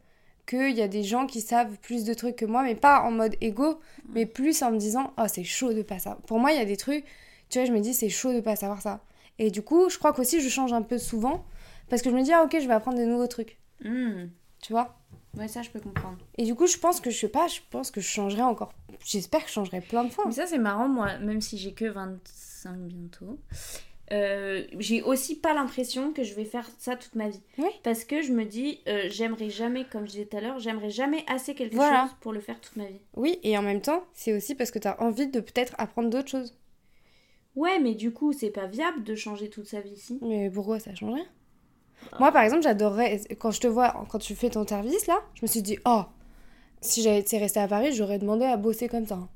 [0.52, 3.10] qu'il y a des gens qui savent plus de trucs que moi, mais pas en
[3.10, 3.80] mode égo,
[4.10, 6.20] mais plus en me disant oh c'est chaud de pas savoir.
[6.22, 7.04] Pour moi, il y a des trucs,
[7.48, 9.00] tu vois, je me dis c'est chaud de pas savoir ça.
[9.38, 11.44] Et du coup, je crois qu'aussi je change un peu souvent
[11.88, 13.58] parce que je me dis ah ok, je vais apprendre des nouveaux trucs.
[13.82, 14.26] Mm.
[14.60, 14.96] Tu vois?
[15.36, 16.18] Ouais, ça, je peux comprendre.
[16.36, 18.72] Et du coup, je pense que je sais pas, je pense que je changerai encore.
[19.04, 20.24] J'espère que je changerai plein de fois.
[20.26, 23.38] Mais ça, c'est marrant, moi, même si j'ai que 25 bientôt.
[24.12, 27.40] Euh, j'ai aussi pas l'impression que je vais faire ça toute ma vie.
[27.58, 27.70] Oui.
[27.82, 30.90] Parce que je me dis, euh, j'aimerais jamais, comme je disais tout à l'heure, j'aimerais
[30.90, 32.02] jamais assez quelque Voilà.
[32.04, 33.00] chose pour le faire toute ma vie.
[33.16, 36.28] Oui, et en même temps, c'est aussi parce que t'as envie de peut-être apprendre d'autres
[36.28, 36.56] choses.
[37.56, 40.18] Ouais, mais du coup, c'est pas viable de changer toute sa vie ici.
[40.22, 41.26] Mais pourquoi ça change rien?
[42.18, 43.20] Moi, par exemple, j'adorerais.
[43.38, 46.02] Quand je te vois, quand tu fais ton service là, je me suis dit, oh,
[46.80, 49.14] si j'avais été restée à Paris, j'aurais demandé à bosser comme ça.
[49.16, 49.28] hein.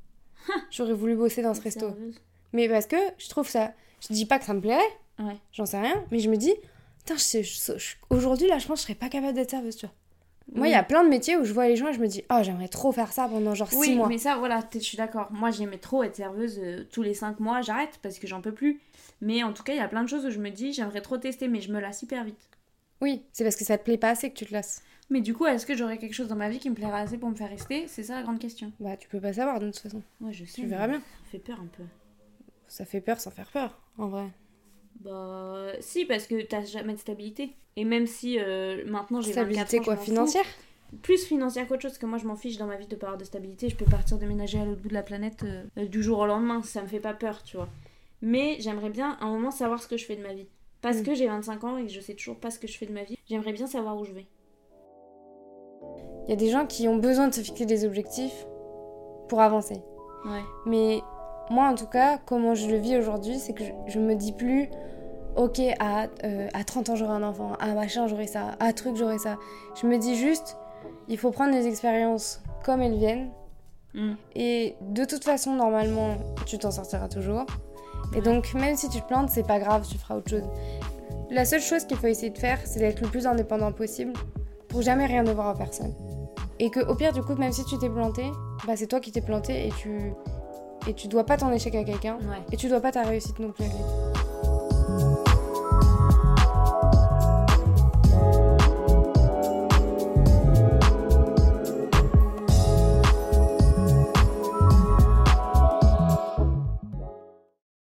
[0.71, 1.89] J'aurais voulu bosser dans ce resto.
[1.89, 2.19] Sérieuse.
[2.53, 3.71] Mais parce que je trouve ça.
[4.09, 4.81] Je dis pas que ça me plairait,
[5.19, 5.35] Ouais.
[5.51, 6.53] j'en sais rien, mais je me dis,
[6.99, 7.15] putain,
[8.09, 9.95] aujourd'hui là, je pense que je serais pas capable d'être serveuse, tu vois.
[10.53, 12.07] Moi, il y a plein de métiers où je vois les gens et je me
[12.07, 14.07] dis, oh, j'aimerais trop faire ça pendant genre 6 Oui, mois.
[14.07, 15.27] mais ça, voilà, je suis d'accord.
[15.31, 18.53] Moi, j'aimais trop être serveuse euh, tous les 5 mois, j'arrête parce que j'en peux
[18.53, 18.79] plus.
[19.19, 21.01] Mais en tout cas, il y a plein de choses où je me dis, j'aimerais
[21.01, 22.39] trop tester, mais je me lasse hyper vite.
[23.01, 24.81] Oui, c'est parce que ça te plaît pas assez que tu te lasses.
[25.09, 27.17] Mais du coup, est-ce que j'aurais quelque chose dans ma vie qui me plairait assez
[27.17, 27.85] pour me faire rester?
[27.89, 28.71] C'est ça la grande question.
[28.79, 30.01] Bah, tu peux pas savoir de toute façon.
[30.21, 30.61] Ouais, je sais.
[30.61, 30.99] Tu verras bien.
[30.99, 31.83] Ça fait peur un peu.
[32.67, 34.27] Ça fait peur sans faire peur, en vrai.
[35.01, 37.51] Bah, si, parce que t'as jamais de stabilité.
[37.75, 40.05] Et même si euh, maintenant j'ai 24 Stabilité ans, quoi, fous.
[40.05, 40.45] financière?
[41.03, 43.07] Plus financière qu'autre chose, parce que moi je m'en fiche dans ma vie de pas
[43.07, 43.69] avoir de stabilité.
[43.69, 46.61] Je peux partir déménager à l'autre bout de la planète euh, du jour au lendemain,
[46.63, 47.67] ça me fait pas peur, tu vois.
[48.21, 50.47] Mais j'aimerais bien à un moment savoir ce que je fais de ma vie.
[50.81, 51.03] Parce Mm.
[51.03, 52.93] que j'ai 25 ans et que je sais toujours pas ce que je fais de
[52.93, 54.25] ma vie, j'aimerais bien savoir où je vais.
[56.25, 58.45] Il y a des gens qui ont besoin de se fixer des objectifs
[59.29, 59.75] pour avancer.
[60.25, 60.41] Ouais.
[60.65, 61.01] Mais
[61.49, 64.31] moi, en tout cas, comment je le vis aujourd'hui, c'est que je, je me dis
[64.31, 64.69] plus,
[65.37, 68.97] ok, à, euh, à 30 ans, j'aurai un enfant, à machin, j'aurai ça, à truc,
[68.97, 69.37] j'aurai ça.
[69.79, 70.57] Je me dis juste,
[71.07, 73.29] il faut prendre les expériences comme elles viennent.
[73.93, 74.13] Mm.
[74.35, 77.45] Et de toute façon, normalement, tu t'en sortiras toujours.
[78.15, 80.49] Et donc, même si tu te plantes, c'est pas grave, tu feras autre chose.
[81.29, 84.13] La seule chose qu'il faut essayer de faire, c'est d'être le plus indépendant possible
[84.69, 85.93] pour jamais rien devoir à personne.
[86.59, 88.23] Et que, au pire, du coup, même si tu t'es planté,
[88.65, 90.13] bah, c'est toi qui t'es planté et tu,
[90.87, 92.37] et tu dois pas ton échec à quelqu'un Ouais.
[92.51, 94.16] et tu dois pas ta réussite non plus à quelqu'un.